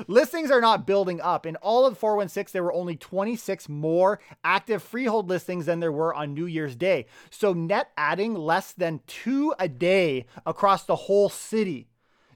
listings 0.07 0.51
are 0.51 0.61
not 0.61 0.87
building 0.87 1.21
up. 1.21 1.45
In 1.45 1.55
all 1.57 1.85
of 1.85 1.97
416, 1.97 2.51
there 2.53 2.63
were 2.63 2.73
only 2.73 2.95
26 2.95 3.69
more 3.69 4.19
active 4.43 4.81
freehold 4.83 5.29
listings 5.29 5.65
than 5.65 5.79
there 5.79 5.91
were 5.91 6.13
on 6.13 6.33
New 6.33 6.45
Year's 6.45 6.75
Day. 6.75 7.05
So 7.29 7.53
net 7.53 7.91
adding 7.97 8.33
less 8.33 8.71
than 8.71 9.01
two 9.07 9.53
a 9.59 9.67
day 9.67 10.25
across 10.45 10.83
the 10.83 10.95
whole 10.95 11.29
city. 11.29 11.87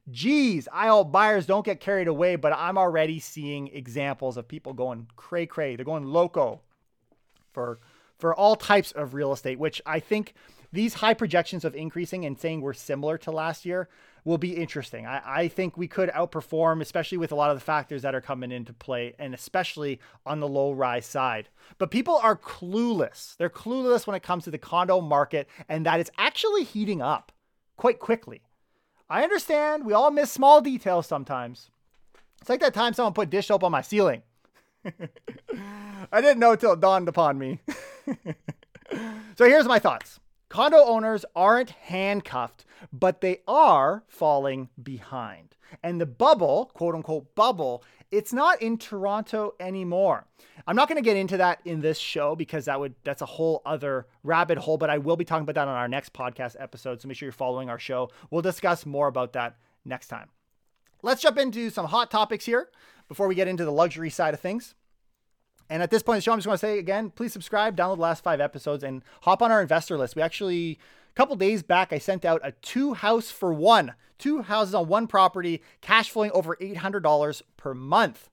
Geez, 0.09 0.67
I 0.71 0.87
hope 0.87 1.11
buyers 1.11 1.45
don't 1.45 1.65
get 1.65 1.79
carried 1.79 2.09
away, 2.09 2.35
but 2.35 2.53
I'm 2.53 2.77
already 2.77 3.19
seeing 3.19 3.69
examples 3.69 4.35
of 4.35 4.47
people 4.47 4.73
going 4.73 5.07
cray 5.15 5.45
cray. 5.45 5.75
They're 5.75 5.85
going 5.85 6.05
loco 6.05 6.61
for 7.53 7.79
for 8.17 8.33
all 8.33 8.55
types 8.55 8.91
of 8.91 9.13
real 9.13 9.33
estate, 9.33 9.59
which 9.59 9.81
I 9.85 9.99
think 9.99 10.33
these 10.71 10.95
high 10.95 11.13
projections 11.13 11.65
of 11.65 11.75
increasing 11.75 12.25
and 12.25 12.39
saying 12.39 12.61
we're 12.61 12.73
similar 12.73 13.17
to 13.19 13.31
last 13.31 13.65
year 13.65 13.89
will 14.25 14.37
be 14.37 14.55
interesting. 14.55 15.05
I, 15.05 15.21
I 15.25 15.47
think 15.47 15.77
we 15.77 15.87
could 15.87 16.09
outperform, 16.09 16.81
especially 16.81 17.17
with 17.17 17.31
a 17.31 17.35
lot 17.35 17.51
of 17.51 17.57
the 17.57 17.63
factors 17.65 18.01
that 18.01 18.15
are 18.15 18.21
coming 18.21 18.51
into 18.51 18.73
play, 18.73 19.13
and 19.19 19.33
especially 19.33 19.99
on 20.25 20.39
the 20.39 20.47
low 20.47 20.71
rise 20.71 21.05
side. 21.05 21.49
But 21.77 21.91
people 21.91 22.15
are 22.15 22.35
clueless. 22.35 23.35
They're 23.37 23.49
clueless 23.49 24.07
when 24.07 24.15
it 24.15 24.23
comes 24.23 24.45
to 24.45 24.51
the 24.51 24.57
condo 24.57 25.01
market 25.01 25.47
and 25.67 25.85
that 25.85 25.99
it's 25.99 26.11
actually 26.17 26.63
heating 26.63 27.01
up 27.01 27.31
quite 27.77 27.99
quickly. 27.99 28.41
I 29.09 29.23
understand 29.23 29.85
we 29.85 29.93
all 29.93 30.11
miss 30.11 30.31
small 30.31 30.61
details 30.61 31.05
sometimes. 31.05 31.69
It's 32.41 32.49
like 32.49 32.61
that 32.61 32.73
time 32.73 32.93
someone 32.93 33.13
put 33.13 33.29
dish 33.29 33.47
soap 33.47 33.63
on 33.63 33.71
my 33.71 33.81
ceiling. 33.81 34.23
I 36.13 36.21
didn't 36.21 36.39
know 36.39 36.51
until 36.51 36.73
it 36.73 36.79
dawned 36.79 37.07
upon 37.07 37.39
me. 37.39 37.59
so 39.35 39.45
here's 39.45 39.65
my 39.65 39.79
thoughts. 39.79 40.19
Condo 40.47 40.77
owners 40.77 41.25
aren't 41.35 41.71
handcuffed, 41.71 42.65
but 42.93 43.21
they 43.21 43.39
are 43.47 44.03
falling 44.07 44.69
behind. 44.81 45.55
And 45.81 45.99
the 45.99 46.05
bubble, 46.05 46.69
quote 46.75 46.93
unquote 46.93 47.33
bubble, 47.33 47.83
it's 48.11 48.31
not 48.31 48.61
in 48.61 48.77
Toronto 48.77 49.55
anymore. 49.59 50.27
I'm 50.67 50.75
not 50.75 50.87
going 50.87 51.01
to 51.01 51.03
get 51.03 51.17
into 51.17 51.37
that 51.37 51.61
in 51.65 51.81
this 51.81 51.97
show 51.97 52.35
because 52.35 52.65
that 52.65 52.79
would 52.79 52.93
that's 53.03 53.23
a 53.23 53.25
whole 53.25 53.63
other 53.65 54.05
rabbit 54.21 54.59
hole, 54.59 54.77
but 54.77 54.91
I 54.91 54.99
will 54.99 55.17
be 55.17 55.25
talking 55.25 55.41
about 55.41 55.55
that 55.55 55.67
on 55.67 55.75
our 55.75 55.87
next 55.87 56.13
podcast 56.13 56.55
episode. 56.59 57.01
So 57.01 57.07
make 57.07 57.17
sure 57.17 57.25
you're 57.25 57.33
following 57.33 57.71
our 57.71 57.79
show. 57.79 58.11
We'll 58.29 58.43
discuss 58.43 58.85
more 58.85 59.07
about 59.07 59.33
that 59.33 59.55
next 59.83 60.09
time. 60.09 60.29
Let's 61.01 61.23
jump 61.23 61.39
into 61.39 61.71
some 61.71 61.87
hot 61.87 62.11
topics 62.11 62.45
here 62.45 62.69
before 63.07 63.27
we 63.27 63.33
get 63.33 63.47
into 63.47 63.65
the 63.65 63.71
luxury 63.71 64.11
side 64.11 64.35
of 64.35 64.39
things. 64.39 64.75
And 65.73 65.81
at 65.81 65.89
this 65.89 66.03
point 66.03 66.21
show, 66.21 66.31
I'm 66.31 66.37
just 66.37 66.45
going 66.45 66.53
to 66.53 66.59
say 66.59 66.77
again, 66.77 67.09
please 67.09 67.33
subscribe, 67.33 67.75
download 67.75 67.95
the 67.95 68.03
last 68.03 68.23
five 68.23 68.39
episodes, 68.39 68.83
and 68.83 69.01
hop 69.23 69.41
on 69.41 69.51
our 69.51 69.59
investor 69.59 69.97
list. 69.97 70.15
We 70.15 70.21
actually, 70.21 70.77
a 71.09 71.13
couple 71.15 71.35
days 71.35 71.63
back, 71.63 71.91
I 71.91 71.97
sent 71.97 72.25
out 72.25 72.41
a 72.43 72.51
two 72.51 72.93
house 72.93 73.31
for 73.31 73.51
one, 73.51 73.95
two 74.19 74.43
houses 74.43 74.75
on 74.75 74.87
one 74.87 75.07
property, 75.07 75.63
cash 75.81 76.11
flowing 76.11 76.29
over 76.29 76.55
$800 76.57 77.41
per 77.57 77.73
month. 77.73 78.29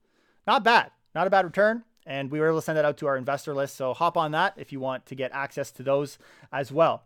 Not 0.47 0.65
bad, 0.65 0.91
not 1.15 1.27
a 1.27 1.31
bad 1.31 1.47
return. 1.47 1.85
And 2.05 2.31
we 2.31 2.41
were 2.41 2.49
able 2.49 2.59
to 2.59 2.63
send 2.63 2.77
that 2.77 2.85
out 2.85 2.99
to 2.99 3.07
our 3.07 3.17
investor 3.17 3.55
list. 3.55 3.75
So 3.75 3.95
hop 3.95 4.19
on 4.19 4.33
that 4.33 4.53
if 4.59 4.71
you 4.71 4.79
want 4.79 5.07
to 5.07 5.15
get 5.15 5.33
access 5.33 5.71
to 5.71 5.83
those 5.83 6.19
as 6.53 6.71
well. 6.71 7.05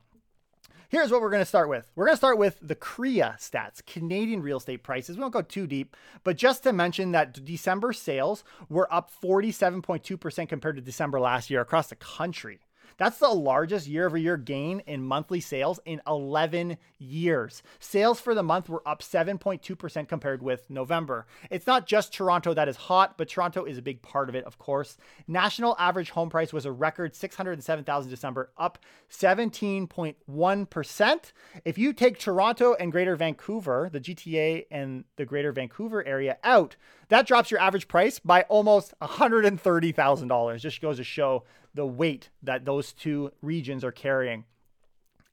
Here's 0.94 1.10
what 1.10 1.22
we're 1.22 1.30
going 1.30 1.42
to 1.42 1.44
start 1.44 1.68
with. 1.68 1.90
We're 1.96 2.04
going 2.04 2.12
to 2.12 2.18
start 2.18 2.38
with 2.38 2.56
the 2.62 2.76
CREA 2.76 3.34
stats, 3.40 3.84
Canadian 3.84 4.42
real 4.42 4.58
estate 4.58 4.84
prices. 4.84 5.16
We 5.16 5.22
won't 5.22 5.32
go 5.32 5.42
too 5.42 5.66
deep, 5.66 5.96
but 6.22 6.36
just 6.36 6.62
to 6.62 6.72
mention 6.72 7.10
that 7.10 7.44
December 7.44 7.92
sales 7.92 8.44
were 8.68 8.86
up 8.94 9.10
47.2% 9.20 10.48
compared 10.48 10.76
to 10.76 10.80
December 10.80 11.18
last 11.18 11.50
year 11.50 11.60
across 11.60 11.88
the 11.88 11.96
country. 11.96 12.60
That's 12.96 13.18
the 13.18 13.28
largest 13.28 13.86
year 13.86 14.06
over 14.06 14.16
year 14.16 14.36
gain 14.36 14.80
in 14.86 15.02
monthly 15.02 15.40
sales 15.40 15.80
in 15.84 16.00
11 16.06 16.76
years. 16.98 17.62
Sales 17.78 18.20
for 18.20 18.34
the 18.34 18.42
month 18.42 18.68
were 18.68 18.86
up 18.86 19.02
7.2% 19.02 20.08
compared 20.08 20.42
with 20.42 20.68
November. 20.70 21.26
It's 21.50 21.66
not 21.66 21.86
just 21.86 22.12
Toronto 22.12 22.54
that 22.54 22.68
is 22.68 22.76
hot, 22.76 23.18
but 23.18 23.28
Toronto 23.28 23.64
is 23.64 23.78
a 23.78 23.82
big 23.82 24.02
part 24.02 24.28
of 24.28 24.34
it, 24.34 24.44
of 24.44 24.58
course. 24.58 24.96
National 25.26 25.76
average 25.78 26.10
home 26.10 26.30
price 26.30 26.52
was 26.52 26.66
a 26.66 26.72
record 26.72 27.14
607,000 27.14 28.10
December, 28.10 28.50
up 28.56 28.78
17.1%. 29.10 31.32
If 31.64 31.78
you 31.78 31.92
take 31.92 32.18
Toronto 32.18 32.74
and 32.74 32.92
Greater 32.92 33.16
Vancouver, 33.16 33.88
the 33.92 34.00
GTA 34.00 34.66
and 34.70 35.04
the 35.16 35.24
Greater 35.24 35.52
Vancouver 35.52 36.06
area 36.06 36.38
out, 36.44 36.76
that 37.08 37.26
drops 37.26 37.50
your 37.50 37.60
average 37.60 37.88
price 37.88 38.18
by 38.18 38.42
almost 38.42 38.94
$130,000. 39.00 40.60
Just 40.60 40.80
goes 40.80 40.98
to 40.98 41.04
show 41.04 41.44
the 41.74 41.86
weight 41.86 42.30
that 42.42 42.64
those 42.64 42.92
two 42.92 43.32
regions 43.42 43.84
are 43.84 43.92
carrying. 43.92 44.44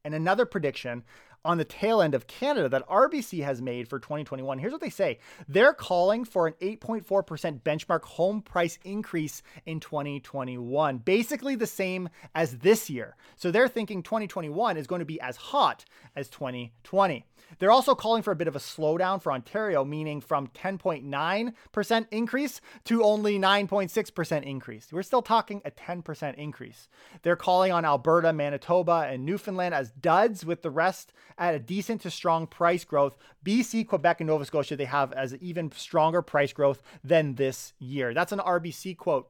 And 0.04 0.16
another 0.16 0.46
prediction 0.46 1.04
on 1.44 1.58
the 1.58 1.66
tail 1.66 2.02
end 2.02 2.14
of 2.14 2.28
Canada 2.28 2.70
that 2.70 2.88
RBC 2.88 3.44
has 3.44 3.62
made 3.62 3.88
for 3.88 4.00
2021. 4.00 4.60
Here's 4.60 4.72
what 4.72 4.82
they 4.82 4.90
say 4.90 5.20
they're 5.48 5.74
calling 5.74 6.24
for 6.26 6.48
an 6.48 6.54
8.4% 6.62 7.62
benchmark 7.62 8.04
home 8.04 8.42
price 8.42 8.78
increase 8.84 9.42
in 9.66 9.80
2021, 9.80 11.00
basically 11.00 11.56
the 11.56 11.68
same 11.68 12.10
as 12.36 12.58
this 12.60 12.90
year. 12.90 13.16
So 13.36 13.52
they're 13.52 13.68
thinking 13.68 14.04
2021 14.04 14.78
is 14.78 14.88
going 14.88 15.00
to 15.00 15.06
be 15.06 15.20
as 15.22 15.36
hot 15.36 15.86
as 16.16 16.30
2020. 16.30 17.26
They're 17.60 17.72
also 17.72 17.96
calling 17.96 18.24
for 18.24 18.32
a 18.32 18.36
bit 18.36 18.48
of 18.48 18.56
a 18.56 18.60
slowdown 18.60 19.22
for 19.22 19.32
Ontario, 19.32 19.84
meaning 19.84 20.22
from 20.22 20.48
10.9% 20.48 22.08
increase 22.12 22.62
to 22.86 23.04
only 23.04 23.40
9.6% 23.40 24.44
increase. 24.44 24.92
We're 24.92 25.04
still 25.04 25.22
talking 25.22 25.62
a 25.66 25.72
10% 25.72 26.36
increase. 26.36 26.88
They're 27.24 27.36
calling 27.36 27.72
on 27.72 27.86
Alberta, 27.86 28.34
Manitoba, 28.34 29.08
and 29.10 29.26
Newfoundland 29.26 29.74
as 29.74 29.92
duds, 29.92 30.46
with 30.46 30.62
the 30.62 30.72
rest 30.72 31.14
at 31.38 31.56
a 31.56 31.60
decent 31.60 32.02
to 32.02 32.12
strong 32.12 32.48
price 32.48 32.84
growth. 32.84 33.18
BC, 33.46 33.88
Quebec, 33.88 34.22
and 34.22 34.28
Nova 34.28 34.46
Scotia, 34.46 34.76
they 34.76 34.86
have 34.86 35.14
as 35.14 35.36
even 35.38 35.72
stronger 35.72 36.22
price 36.22 36.54
growth 36.54 36.82
than 37.04 37.36
this 37.36 37.74
year. 37.80 38.14
That's 38.14 38.32
an 38.32 38.40
RBC 38.40 38.98
quote. 38.98 39.30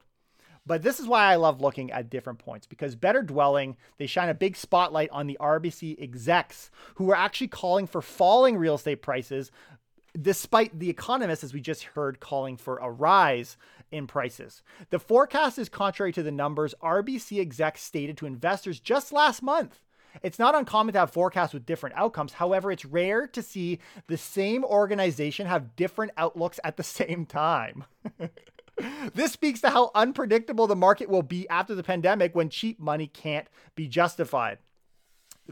But 0.64 0.82
this 0.82 1.00
is 1.00 1.08
why 1.08 1.24
I 1.24 1.36
love 1.36 1.60
looking 1.60 1.90
at 1.90 2.10
different 2.10 2.38
points 2.38 2.66
because 2.66 2.94
Better 2.94 3.22
Dwelling, 3.22 3.76
they 3.98 4.06
shine 4.06 4.28
a 4.28 4.34
big 4.34 4.56
spotlight 4.56 5.10
on 5.10 5.26
the 5.26 5.36
RBC 5.40 6.00
execs 6.00 6.70
who 6.96 7.10
are 7.10 7.16
actually 7.16 7.48
calling 7.48 7.86
for 7.86 8.00
falling 8.00 8.56
real 8.56 8.76
estate 8.76 9.02
prices 9.02 9.50
despite 10.20 10.78
the 10.78 10.90
economists, 10.90 11.42
as 11.42 11.54
we 11.54 11.60
just 11.60 11.84
heard, 11.84 12.20
calling 12.20 12.56
for 12.56 12.76
a 12.78 12.90
rise 12.90 13.56
in 13.90 14.06
prices. 14.06 14.62
The 14.90 14.98
forecast 14.98 15.58
is 15.58 15.68
contrary 15.68 16.12
to 16.12 16.22
the 16.22 16.30
numbers 16.30 16.74
RBC 16.82 17.40
execs 17.40 17.82
stated 17.82 18.16
to 18.18 18.26
investors 18.26 18.78
just 18.78 19.12
last 19.12 19.42
month. 19.42 19.80
It's 20.22 20.38
not 20.38 20.54
uncommon 20.54 20.92
to 20.92 20.98
have 21.00 21.10
forecasts 21.10 21.54
with 21.54 21.64
different 21.64 21.96
outcomes. 21.96 22.34
However, 22.34 22.70
it's 22.70 22.84
rare 22.84 23.26
to 23.28 23.42
see 23.42 23.78
the 24.08 24.18
same 24.18 24.64
organization 24.64 25.46
have 25.46 25.74
different 25.76 26.12
outlooks 26.18 26.60
at 26.62 26.76
the 26.76 26.82
same 26.82 27.24
time. 27.24 27.84
this 29.14 29.32
speaks 29.32 29.60
to 29.62 29.70
how 29.70 29.90
unpredictable 29.94 30.66
the 30.66 30.76
market 30.76 31.08
will 31.08 31.22
be 31.22 31.48
after 31.48 31.74
the 31.74 31.82
pandemic 31.82 32.34
when 32.34 32.48
cheap 32.48 32.80
money 32.80 33.06
can't 33.06 33.48
be 33.74 33.88
justified. 33.88 34.58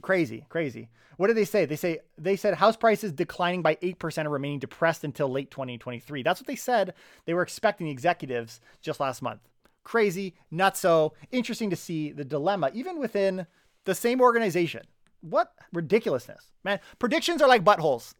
Crazy, 0.02 0.46
crazy. 0.48 0.88
What 1.16 1.26
did 1.26 1.36
they 1.36 1.44
say? 1.44 1.66
They 1.66 1.76
say 1.76 1.98
they 2.16 2.36
said 2.36 2.54
house 2.54 2.76
prices 2.76 3.12
declining 3.12 3.60
by 3.60 3.74
8% 3.76 4.18
and 4.18 4.32
remaining 4.32 4.58
depressed 4.58 5.04
until 5.04 5.28
late 5.28 5.50
2023. 5.50 6.22
That's 6.22 6.40
what 6.40 6.46
they 6.46 6.56
said 6.56 6.94
they 7.26 7.34
were 7.34 7.42
expecting 7.42 7.86
the 7.86 7.92
executives 7.92 8.60
just 8.80 9.00
last 9.00 9.20
month. 9.20 9.40
Crazy, 9.84 10.34
not 10.50 10.76
so. 10.76 11.12
Interesting 11.30 11.70
to 11.70 11.76
see 11.76 12.12
the 12.12 12.24
dilemma 12.24 12.70
even 12.72 12.98
within 12.98 13.46
the 13.84 13.94
same 13.94 14.20
organization. 14.20 14.84
What 15.20 15.52
ridiculousness. 15.72 16.52
Man, 16.64 16.80
predictions 16.98 17.42
are 17.42 17.48
like 17.48 17.64
buttholes. 17.64 18.14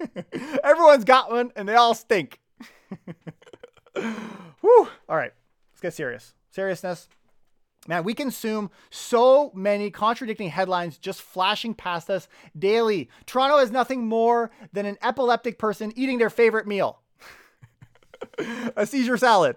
Everyone's 0.64 1.04
got 1.04 1.30
one 1.30 1.52
and 1.54 1.68
they 1.68 1.74
all 1.74 1.94
stink. 1.94 2.40
Whew. 3.94 4.88
All 5.08 5.16
right, 5.16 5.32
let's 5.72 5.80
get 5.80 5.94
serious. 5.94 6.34
Seriousness. 6.50 7.08
Man, 7.88 8.04
we 8.04 8.12
consume 8.12 8.70
so 8.90 9.50
many 9.54 9.90
contradicting 9.90 10.50
headlines 10.50 10.98
just 10.98 11.22
flashing 11.22 11.72
past 11.72 12.10
us 12.10 12.28
daily. 12.58 13.08
Toronto 13.24 13.58
is 13.58 13.70
nothing 13.70 14.06
more 14.06 14.50
than 14.72 14.84
an 14.84 14.98
epileptic 15.02 15.58
person 15.58 15.92
eating 15.96 16.18
their 16.18 16.28
favorite 16.28 16.66
meal 16.66 17.00
a 18.76 18.86
seizure 18.86 19.16
salad. 19.16 19.56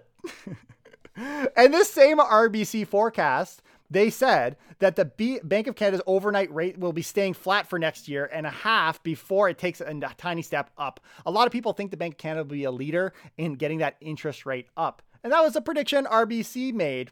and 1.16 1.74
this 1.74 1.90
same 1.90 2.18
RBC 2.18 2.86
forecast, 2.86 3.62
they 3.90 4.10
said 4.10 4.56
that 4.78 4.96
the 4.96 5.04
B- 5.04 5.40
Bank 5.42 5.66
of 5.66 5.76
Canada's 5.76 6.02
overnight 6.06 6.52
rate 6.52 6.78
will 6.78 6.92
be 6.92 7.02
staying 7.02 7.34
flat 7.34 7.66
for 7.68 7.78
next 7.78 8.08
year 8.08 8.28
and 8.32 8.46
a 8.46 8.50
half 8.50 9.02
before 9.02 9.48
it 9.48 9.58
takes 9.58 9.80
a, 9.80 9.84
a 9.84 10.14
tiny 10.16 10.42
step 10.42 10.70
up. 10.78 11.00
A 11.26 11.30
lot 11.30 11.46
of 11.46 11.52
people 11.52 11.72
think 11.72 11.90
the 11.90 11.96
Bank 11.96 12.14
of 12.14 12.18
Canada 12.18 12.44
will 12.44 12.50
be 12.50 12.64
a 12.64 12.70
leader 12.70 13.12
in 13.36 13.54
getting 13.54 13.78
that 13.78 13.96
interest 14.00 14.46
rate 14.46 14.68
up. 14.76 15.02
And 15.22 15.32
that 15.32 15.42
was 15.42 15.56
a 15.56 15.60
prediction 15.60 16.04
RBC 16.04 16.72
made 16.72 17.10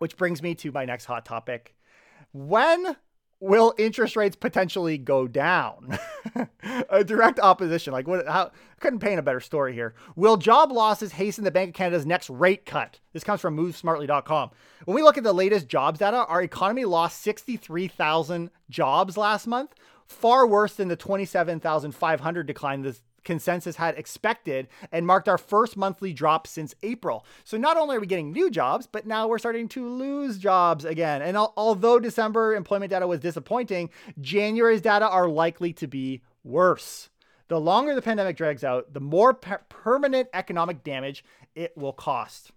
which 0.00 0.16
brings 0.16 0.42
me 0.42 0.54
to 0.56 0.72
my 0.72 0.84
next 0.84 1.04
hot 1.04 1.24
topic. 1.24 1.76
When 2.32 2.96
will 3.40 3.74
interest 3.78 4.16
rates 4.16 4.36
potentially 4.36 4.98
go 4.98 5.26
down? 5.26 5.98
a 6.90 7.02
direct 7.02 7.40
opposition. 7.40 7.92
Like 7.92 8.06
what 8.06 8.26
how 8.26 8.50
couldn't 8.80 9.00
paint 9.00 9.18
a 9.18 9.22
better 9.22 9.40
story 9.40 9.74
here. 9.74 9.94
Will 10.16 10.36
job 10.36 10.72
losses 10.72 11.12
hasten 11.12 11.44
the 11.44 11.50
Bank 11.50 11.70
of 11.70 11.74
Canada's 11.74 12.06
next 12.06 12.30
rate 12.30 12.64
cut? 12.64 13.00
This 13.12 13.24
comes 13.24 13.40
from 13.40 13.56
movesmartly.com. 13.56 14.50
When 14.84 14.94
we 14.94 15.02
look 15.02 15.18
at 15.18 15.24
the 15.24 15.32
latest 15.32 15.68
jobs 15.68 15.98
data, 15.98 16.24
our 16.26 16.42
economy 16.42 16.84
lost 16.84 17.20
63,000 17.20 18.50
jobs 18.70 19.16
last 19.16 19.46
month, 19.46 19.74
far 20.06 20.46
worse 20.46 20.74
than 20.74 20.88
the 20.88 20.96
27,500 20.96 22.46
decline 22.46 22.82
this 22.82 23.02
consensus 23.24 23.76
had 23.76 23.96
expected 23.96 24.68
and 24.92 25.06
marked 25.06 25.28
our 25.28 25.38
first 25.38 25.76
monthly 25.76 26.12
drop 26.12 26.46
since 26.46 26.74
April. 26.82 27.24
So 27.44 27.56
not 27.56 27.76
only 27.76 27.96
are 27.96 28.00
we 28.00 28.06
getting 28.06 28.32
new 28.32 28.50
jobs, 28.50 28.86
but 28.86 29.06
now 29.06 29.28
we're 29.28 29.38
starting 29.38 29.68
to 29.68 29.88
lose 29.88 30.38
jobs 30.38 30.84
again. 30.84 31.22
And 31.22 31.36
al- 31.36 31.52
although 31.56 31.98
December 31.98 32.54
employment 32.54 32.90
data 32.90 33.06
was 33.06 33.20
disappointing, 33.20 33.90
January's 34.20 34.80
data 34.80 35.08
are 35.08 35.28
likely 35.28 35.72
to 35.74 35.86
be 35.86 36.22
worse. 36.44 37.10
The 37.48 37.60
longer 37.60 37.94
the 37.94 38.02
pandemic 38.02 38.36
drags 38.36 38.62
out, 38.62 38.92
the 38.94 39.00
more 39.00 39.34
per- 39.34 39.62
permanent 39.68 40.28
economic 40.32 40.84
damage 40.84 41.24
it 41.54 41.76
will 41.76 41.92
cost. 41.92 42.52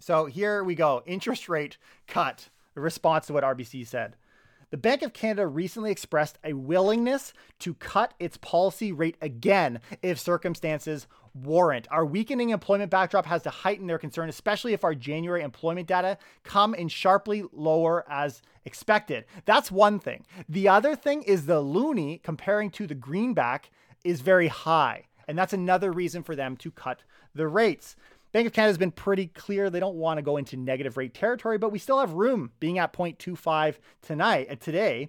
So 0.00 0.26
here 0.26 0.64
we 0.64 0.74
go 0.74 1.02
interest 1.06 1.48
rate 1.48 1.76
cut, 2.06 2.48
response 2.74 3.26
to 3.26 3.32
what 3.32 3.44
RBC 3.44 3.86
said. 3.86 4.16
The 4.70 4.76
Bank 4.76 5.02
of 5.02 5.12
Canada 5.12 5.48
recently 5.48 5.90
expressed 5.90 6.38
a 6.44 6.52
willingness 6.52 7.32
to 7.58 7.74
cut 7.74 8.14
its 8.20 8.36
policy 8.36 8.92
rate 8.92 9.16
again 9.20 9.80
if 10.00 10.20
circumstances 10.20 11.08
warrant. 11.34 11.88
Our 11.90 12.06
weakening 12.06 12.50
employment 12.50 12.88
backdrop 12.88 13.26
has 13.26 13.42
to 13.42 13.50
heighten 13.50 13.88
their 13.88 13.98
concern, 13.98 14.28
especially 14.28 14.72
if 14.72 14.84
our 14.84 14.94
January 14.94 15.42
employment 15.42 15.88
data 15.88 16.18
come 16.44 16.72
in 16.74 16.86
sharply 16.86 17.44
lower 17.52 18.04
as 18.08 18.42
expected. 18.64 19.24
That's 19.44 19.72
one 19.72 19.98
thing. 19.98 20.24
The 20.48 20.68
other 20.68 20.94
thing 20.94 21.24
is 21.24 21.46
the 21.46 21.60
loonie 21.60 22.22
comparing 22.22 22.70
to 22.70 22.86
the 22.86 22.94
greenback 22.94 23.70
is 24.04 24.20
very 24.20 24.48
high. 24.48 25.06
And 25.26 25.36
that's 25.36 25.52
another 25.52 25.90
reason 25.90 26.22
for 26.22 26.36
them 26.36 26.56
to 26.58 26.70
cut 26.70 27.02
the 27.34 27.48
rates. 27.48 27.96
Bank 28.32 28.46
of 28.46 28.52
Canada 28.52 28.70
has 28.70 28.78
been 28.78 28.92
pretty 28.92 29.26
clear 29.26 29.70
they 29.70 29.80
don't 29.80 29.96
want 29.96 30.18
to 30.18 30.22
go 30.22 30.36
into 30.36 30.56
negative 30.56 30.96
rate 30.96 31.14
territory, 31.14 31.58
but 31.58 31.72
we 31.72 31.78
still 31.78 31.98
have 31.98 32.12
room 32.12 32.52
being 32.60 32.78
at 32.78 32.92
0.25 32.92 33.76
tonight 34.02 34.46
and 34.48 34.58
uh, 34.58 34.64
today. 34.64 35.08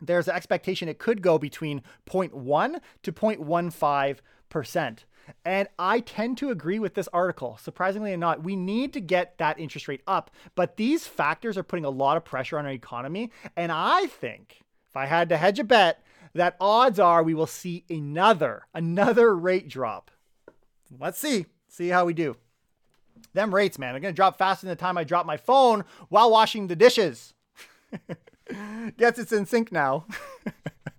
There's 0.00 0.26
an 0.26 0.34
expectation 0.34 0.88
it 0.88 0.98
could 0.98 1.22
go 1.22 1.38
between 1.38 1.82
0.1 2.10 2.80
to 3.04 3.12
0.15%. 3.12 4.98
And 5.44 5.68
I 5.78 6.00
tend 6.00 6.38
to 6.38 6.50
agree 6.50 6.80
with 6.80 6.94
this 6.94 7.08
article. 7.12 7.56
Surprisingly 7.62 8.12
or 8.12 8.16
not, 8.16 8.42
we 8.42 8.56
need 8.56 8.92
to 8.94 9.00
get 9.00 9.38
that 9.38 9.60
interest 9.60 9.86
rate 9.86 10.02
up, 10.08 10.32
but 10.56 10.76
these 10.76 11.06
factors 11.06 11.56
are 11.56 11.62
putting 11.62 11.84
a 11.84 11.90
lot 11.90 12.16
of 12.16 12.24
pressure 12.24 12.58
on 12.58 12.66
our 12.66 12.72
economy. 12.72 13.30
And 13.56 13.70
I 13.70 14.06
think 14.06 14.62
if 14.88 14.96
I 14.96 15.06
had 15.06 15.28
to 15.28 15.36
hedge 15.36 15.60
a 15.60 15.64
bet, 15.64 16.02
that 16.34 16.56
odds 16.60 16.98
are 16.98 17.22
we 17.22 17.34
will 17.34 17.46
see 17.46 17.84
another 17.88 18.66
another 18.74 19.36
rate 19.36 19.68
drop. 19.68 20.10
Let's 20.98 21.18
see. 21.18 21.46
See 21.72 21.88
how 21.88 22.04
we 22.04 22.12
do. 22.12 22.36
Them 23.32 23.54
rates, 23.54 23.78
man, 23.78 23.94
they're 23.94 24.00
gonna 24.00 24.12
drop 24.12 24.36
faster 24.36 24.66
than 24.66 24.76
the 24.76 24.80
time 24.80 24.98
I 24.98 25.04
drop 25.04 25.24
my 25.24 25.38
phone 25.38 25.84
while 26.10 26.30
washing 26.30 26.66
the 26.66 26.76
dishes. 26.76 27.32
Guess 28.98 29.18
it's 29.18 29.32
in 29.32 29.46
sync 29.46 29.72
now. 29.72 30.04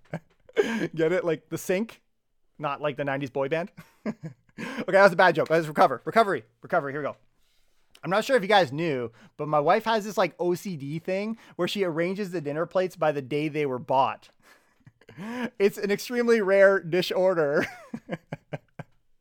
Get 0.94 1.12
it? 1.12 1.24
Like 1.24 1.48
the 1.48 1.58
sink, 1.58 2.02
not 2.58 2.80
like 2.80 2.96
the 2.96 3.04
90s 3.04 3.32
boy 3.32 3.48
band. 3.48 3.70
okay, 4.06 4.16
that 4.58 5.02
was 5.02 5.12
a 5.12 5.16
bad 5.16 5.36
joke. 5.36 5.48
Let's 5.48 5.68
recover. 5.68 6.02
Recovery. 6.04 6.42
Recovery. 6.60 6.92
Here 6.92 7.02
we 7.02 7.06
go. 7.06 7.16
I'm 8.02 8.10
not 8.10 8.24
sure 8.24 8.34
if 8.34 8.42
you 8.42 8.48
guys 8.48 8.72
knew, 8.72 9.12
but 9.36 9.46
my 9.46 9.60
wife 9.60 9.84
has 9.84 10.04
this 10.04 10.18
like 10.18 10.36
OCD 10.38 11.00
thing 11.00 11.38
where 11.54 11.68
she 11.68 11.84
arranges 11.84 12.32
the 12.32 12.40
dinner 12.40 12.66
plates 12.66 12.96
by 12.96 13.12
the 13.12 13.22
day 13.22 13.46
they 13.46 13.64
were 13.64 13.78
bought. 13.78 14.30
it's 15.60 15.78
an 15.78 15.92
extremely 15.92 16.40
rare 16.40 16.80
dish 16.80 17.12
order. 17.12 17.64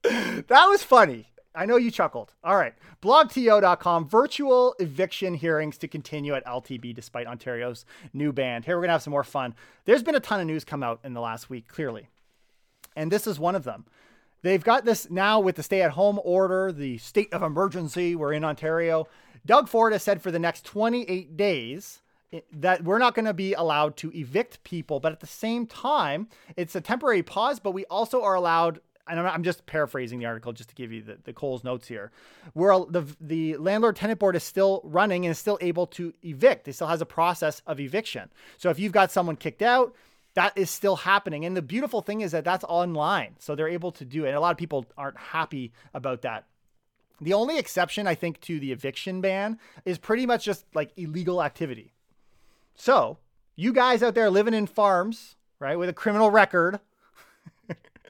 that 0.01 0.49
was 0.49 0.81
funny. 0.81 1.27
I 1.55 1.65
know 1.65 1.77
you 1.77 1.91
chuckled. 1.91 2.33
All 2.43 2.55
right. 2.55 2.73
BlogTO.com 3.01 4.07
virtual 4.07 4.75
eviction 4.79 5.35
hearings 5.35 5.77
to 5.79 5.87
continue 5.87 6.33
at 6.33 6.45
LTB 6.45 6.95
despite 6.95 7.27
Ontario's 7.27 7.85
new 8.11 8.31
ban. 8.31 8.63
Here 8.63 8.75
we're 8.75 8.81
going 8.81 8.89
to 8.89 8.93
have 8.93 9.03
some 9.03 9.11
more 9.11 9.23
fun. 9.23 9.53
There's 9.85 10.03
been 10.03 10.15
a 10.15 10.19
ton 10.19 10.39
of 10.39 10.47
news 10.47 10.63
come 10.63 10.83
out 10.83 10.99
in 11.03 11.13
the 11.13 11.21
last 11.21 11.49
week, 11.49 11.67
clearly. 11.67 12.09
And 12.95 13.11
this 13.11 13.27
is 13.27 13.39
one 13.39 13.55
of 13.55 13.63
them. 13.63 13.85
They've 14.41 14.63
got 14.63 14.83
this 14.83 15.09
now 15.09 15.39
with 15.39 15.55
the 15.55 15.63
stay 15.63 15.81
at 15.81 15.91
home 15.91 16.19
order, 16.23 16.71
the 16.71 16.97
state 16.97 17.33
of 17.33 17.43
emergency. 17.43 18.15
We're 18.15 18.33
in 18.33 18.43
Ontario. 18.43 19.07
Doug 19.45 19.69
Ford 19.69 19.93
has 19.93 20.03
said 20.03 20.21
for 20.21 20.31
the 20.31 20.39
next 20.39 20.65
28 20.65 21.37
days 21.37 22.01
eh, 22.31 22.41
that 22.51 22.83
we're 22.83 22.97
not 22.97 23.15
going 23.15 23.25
to 23.25 23.33
be 23.33 23.53
allowed 23.53 23.95
to 23.97 24.11
evict 24.13 24.63
people. 24.63 24.99
But 24.99 25.13
at 25.13 25.21
the 25.21 25.27
same 25.27 25.65
time, 25.65 26.27
it's 26.57 26.75
a 26.75 26.81
temporary 26.81 27.23
pause, 27.23 27.59
but 27.59 27.71
we 27.71 27.85
also 27.85 28.21
are 28.23 28.35
allowed 28.35 28.81
and 29.07 29.19
I'm 29.19 29.43
just 29.43 29.65
paraphrasing 29.65 30.19
the 30.19 30.25
article 30.25 30.53
just 30.53 30.69
to 30.69 30.75
give 30.75 30.91
you 30.91 31.01
the, 31.01 31.17
the 31.23 31.33
Coles 31.33 31.63
notes 31.63 31.87
here, 31.87 32.11
where 32.53 32.73
the 32.89 33.05
the 33.19 33.57
landlord 33.57 33.95
tenant 33.95 34.19
board 34.19 34.35
is 34.35 34.43
still 34.43 34.81
running 34.83 35.25
and 35.25 35.31
is 35.31 35.39
still 35.39 35.57
able 35.61 35.87
to 35.87 36.13
evict. 36.23 36.67
It 36.67 36.73
still 36.73 36.87
has 36.87 37.01
a 37.01 37.05
process 37.05 37.61
of 37.67 37.79
eviction. 37.79 38.29
So 38.57 38.69
if 38.69 38.79
you've 38.79 38.91
got 38.91 39.11
someone 39.11 39.35
kicked 39.35 39.61
out, 39.61 39.93
that 40.35 40.57
is 40.57 40.69
still 40.69 40.95
happening. 40.95 41.45
And 41.45 41.55
the 41.55 41.61
beautiful 41.61 42.01
thing 42.01 42.21
is 42.21 42.31
that 42.31 42.45
that's 42.45 42.63
online, 42.65 43.35
so 43.39 43.55
they're 43.55 43.67
able 43.67 43.91
to 43.93 44.05
do 44.05 44.25
it. 44.25 44.29
And 44.29 44.37
a 44.37 44.39
lot 44.39 44.51
of 44.51 44.57
people 44.57 44.85
aren't 44.97 45.17
happy 45.17 45.73
about 45.93 46.21
that. 46.21 46.45
The 47.21 47.33
only 47.33 47.57
exception 47.57 48.07
I 48.07 48.15
think 48.15 48.41
to 48.41 48.59
the 48.59 48.71
eviction 48.71 49.21
ban 49.21 49.59
is 49.85 49.97
pretty 49.97 50.25
much 50.25 50.45
just 50.45 50.65
like 50.73 50.91
illegal 50.97 51.43
activity. 51.43 51.93
So 52.75 53.17
you 53.55 53.71
guys 53.71 54.01
out 54.01 54.15
there 54.15 54.29
living 54.29 54.53
in 54.53 54.65
farms, 54.65 55.35
right, 55.59 55.77
with 55.77 55.89
a 55.89 55.93
criminal 55.93 56.31
record 56.31 56.79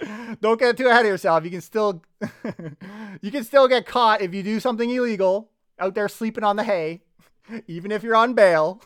don't 0.42 0.60
get 0.60 0.78
too 0.78 0.88
ahead 0.88 1.06
of 1.06 1.12
yourself. 1.12 1.44
You 1.44 1.52
can 1.52 1.62
still 1.62 2.04
you 3.22 3.32
can 3.32 3.44
still 3.44 3.68
get 3.68 3.86
caught 3.86 4.22
if 4.22 4.34
you 4.34 4.44
do 4.44 4.60
something 4.60 4.90
illegal 4.90 5.50
out 5.80 5.96
there 5.96 6.08
sleeping 6.08 6.44
on 6.44 6.56
the 6.56 6.64
hay, 6.64 7.02
even 7.68 7.92
if 7.92 8.04
you're 8.04 8.16
on 8.16 8.34
bail. 8.34 8.82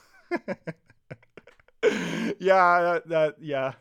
yeah, 1.84 2.82
that, 2.82 3.04
that 3.08 3.36
yeah. 3.40 3.74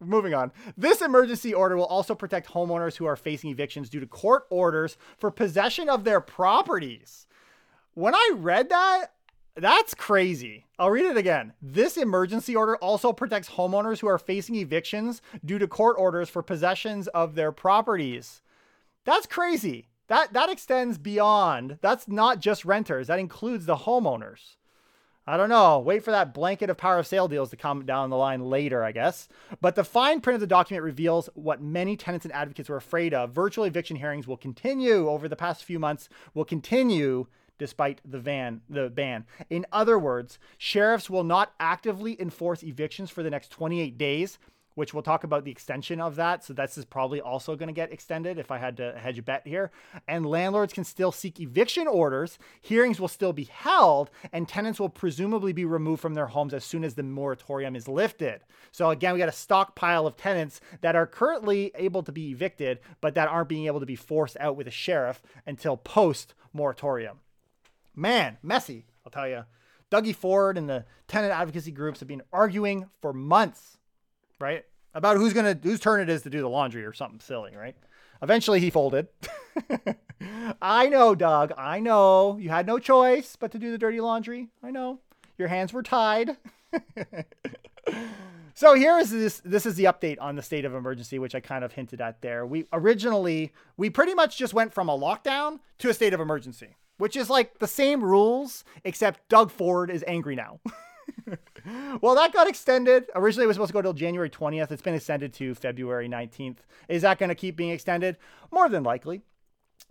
Moving 0.00 0.34
on. 0.34 0.52
This 0.76 1.00
emergency 1.00 1.54
order 1.54 1.76
will 1.76 1.86
also 1.86 2.14
protect 2.14 2.50
homeowners 2.50 2.96
who 2.96 3.06
are 3.06 3.16
facing 3.16 3.50
evictions 3.50 3.88
due 3.88 4.00
to 4.00 4.06
court 4.06 4.44
orders 4.50 4.96
for 5.18 5.30
possession 5.30 5.88
of 5.88 6.04
their 6.04 6.20
properties. 6.20 7.26
When 7.94 8.14
I 8.14 8.32
read 8.36 8.70
that, 8.70 9.12
That's 9.54 9.94
crazy. 9.94 10.64
I'll 10.78 10.90
read 10.90 11.04
it 11.04 11.16
again. 11.18 11.52
This 11.60 11.98
emergency 11.98 12.56
order 12.56 12.76
also 12.76 13.12
protects 13.12 13.50
homeowners 13.50 14.00
who 14.00 14.06
are 14.06 14.18
facing 14.18 14.54
evictions 14.54 15.20
due 15.44 15.58
to 15.58 15.68
court 15.68 15.96
orders 15.98 16.30
for 16.30 16.42
possessions 16.42 17.06
of 17.08 17.34
their 17.34 17.52
properties. 17.52 18.40
That's 19.04 19.26
crazy. 19.26 19.88
That 20.08 20.32
that 20.32 20.50
extends 20.50 20.96
beyond. 20.96 21.78
That's 21.82 22.08
not 22.08 22.40
just 22.40 22.64
renters. 22.64 23.08
That 23.08 23.18
includes 23.18 23.66
the 23.66 23.76
homeowners. 23.76 24.56
I 25.26 25.36
don't 25.36 25.50
know. 25.50 25.78
Wait 25.78 26.02
for 26.02 26.10
that 26.10 26.34
blanket 26.34 26.68
of 26.68 26.76
power 26.76 26.98
of 26.98 27.06
sale 27.06 27.28
deals 27.28 27.50
to 27.50 27.56
come 27.56 27.84
down 27.84 28.10
the 28.10 28.16
line 28.16 28.40
later, 28.40 28.82
I 28.82 28.90
guess. 28.90 29.28
But 29.60 29.76
the 29.76 29.84
fine 29.84 30.20
print 30.20 30.34
of 30.34 30.40
the 30.40 30.48
document 30.48 30.82
reveals 30.82 31.28
what 31.34 31.62
many 31.62 31.96
tenants 31.96 32.24
and 32.24 32.34
advocates 32.34 32.68
were 32.68 32.76
afraid 32.76 33.14
of. 33.14 33.30
Virtual 33.30 33.64
eviction 33.64 33.96
hearings 33.96 34.26
will 34.26 34.36
continue 34.36 35.08
over 35.08 35.28
the 35.28 35.36
past 35.36 35.62
few 35.62 35.78
months, 35.78 36.08
will 36.34 36.44
continue 36.44 37.26
despite 37.58 38.00
the 38.04 38.18
van 38.18 38.60
the 38.68 38.88
ban. 38.88 39.26
In 39.50 39.66
other 39.72 39.98
words, 39.98 40.38
sheriffs 40.58 41.10
will 41.10 41.24
not 41.24 41.54
actively 41.60 42.20
enforce 42.20 42.62
evictions 42.62 43.10
for 43.10 43.22
the 43.22 43.30
next 43.30 43.50
28 43.50 43.96
days, 43.96 44.38
which 44.74 44.94
we'll 44.94 45.02
talk 45.02 45.24
about 45.24 45.44
the 45.44 45.50
extension 45.50 46.00
of 46.00 46.16
that. 46.16 46.44
So 46.44 46.52
this 46.52 46.78
is 46.78 46.84
probably 46.84 47.20
also 47.20 47.56
going 47.56 47.68
to 47.68 47.74
get 47.74 47.92
extended 47.92 48.38
if 48.38 48.50
I 48.50 48.58
had 48.58 48.76
to 48.78 48.98
hedge 48.98 49.18
a 49.18 49.22
bet 49.22 49.46
here. 49.46 49.70
And 50.08 50.26
landlords 50.26 50.72
can 50.72 50.84
still 50.84 51.12
seek 51.12 51.40
eviction 51.40 51.86
orders. 51.86 52.38
Hearings 52.60 53.00
will 53.00 53.08
still 53.08 53.32
be 53.32 53.44
held, 53.44 54.10
and 54.32 54.48
tenants 54.48 54.80
will 54.80 54.88
presumably 54.88 55.52
be 55.52 55.64
removed 55.64 56.00
from 56.00 56.14
their 56.14 56.28
homes 56.28 56.54
as 56.54 56.64
soon 56.64 56.84
as 56.84 56.94
the 56.94 57.02
moratorium 57.02 57.76
is 57.76 57.88
lifted. 57.88 58.40
So 58.70 58.90
again, 58.90 59.12
we 59.12 59.18
got 59.18 59.28
a 59.28 59.32
stockpile 59.32 60.06
of 60.06 60.16
tenants 60.16 60.60
that 60.80 60.96
are 60.96 61.06
currently 61.06 61.72
able 61.74 62.02
to 62.02 62.12
be 62.12 62.30
evicted, 62.30 62.80
but 63.00 63.14
that 63.14 63.28
aren't 63.28 63.48
being 63.48 63.66
able 63.66 63.80
to 63.80 63.86
be 63.86 63.96
forced 63.96 64.36
out 64.40 64.56
with 64.56 64.66
a 64.66 64.72
sheriff 64.72 65.22
until 65.46 65.76
post 65.76 66.34
moratorium. 66.52 67.18
Man, 67.94 68.38
messy, 68.42 68.86
I'll 69.04 69.12
tell 69.12 69.28
you. 69.28 69.44
Dougie 69.90 70.14
Ford 70.14 70.56
and 70.56 70.68
the 70.68 70.86
tenant 71.06 71.32
advocacy 71.32 71.70
groups 71.70 72.00
have 72.00 72.08
been 72.08 72.22
arguing 72.32 72.88
for 73.00 73.12
months 73.12 73.78
right? 74.42 74.64
About 74.92 75.16
who's 75.16 75.32
gonna 75.32 75.58
whose 75.62 75.80
turn 75.80 76.02
it 76.02 76.10
is 76.10 76.22
to 76.22 76.30
do 76.30 76.42
the 76.42 76.48
laundry 76.48 76.84
or 76.84 76.92
something 76.92 77.20
silly, 77.20 77.56
right? 77.56 77.76
Eventually 78.20 78.60
he 78.60 78.68
folded. 78.68 79.08
I 80.62 80.88
know, 80.88 81.14
Doug. 81.14 81.52
I 81.56 81.80
know. 81.80 82.36
You 82.36 82.50
had 82.50 82.66
no 82.66 82.78
choice 82.78 83.36
but 83.36 83.52
to 83.52 83.58
do 83.58 83.70
the 83.70 83.78
dirty 83.78 84.00
laundry. 84.00 84.48
I 84.62 84.70
know. 84.70 85.00
Your 85.38 85.48
hands 85.48 85.72
were 85.72 85.82
tied. 85.82 86.36
so 88.54 88.74
here 88.74 88.98
is 88.98 89.10
this 89.10 89.40
this 89.44 89.64
is 89.64 89.76
the 89.76 89.84
update 89.84 90.18
on 90.20 90.36
the 90.36 90.42
state 90.42 90.66
of 90.66 90.74
emergency 90.74 91.18
which 91.18 91.34
I 91.34 91.40
kind 91.40 91.64
of 91.64 91.72
hinted 91.72 92.02
at 92.02 92.20
there. 92.20 92.44
We 92.44 92.66
originally 92.72 93.52
we 93.78 93.88
pretty 93.88 94.14
much 94.14 94.36
just 94.36 94.52
went 94.52 94.74
from 94.74 94.90
a 94.90 94.98
lockdown 94.98 95.60
to 95.78 95.88
a 95.88 95.94
state 95.94 96.12
of 96.12 96.20
emergency, 96.20 96.76
which 96.98 97.16
is 97.16 97.30
like 97.30 97.58
the 97.58 97.68
same 97.68 98.02
rules 98.02 98.64
except 98.84 99.28
Doug 99.28 99.50
Ford 99.50 99.90
is 99.90 100.04
angry 100.06 100.36
now. 100.36 100.60
well, 102.00 102.14
that 102.14 102.32
got 102.32 102.48
extended. 102.48 103.04
Originally, 103.14 103.44
it 103.44 103.48
was 103.48 103.56
supposed 103.56 103.70
to 103.70 103.74
go 103.74 103.82
till 103.82 103.92
January 103.92 104.30
20th. 104.30 104.70
It's 104.70 104.82
been 104.82 104.94
extended 104.94 105.32
to 105.34 105.54
February 105.54 106.08
19th. 106.08 106.58
Is 106.88 107.02
that 107.02 107.18
going 107.18 107.28
to 107.28 107.34
keep 107.34 107.56
being 107.56 107.70
extended? 107.70 108.16
More 108.50 108.68
than 108.68 108.82
likely. 108.82 109.22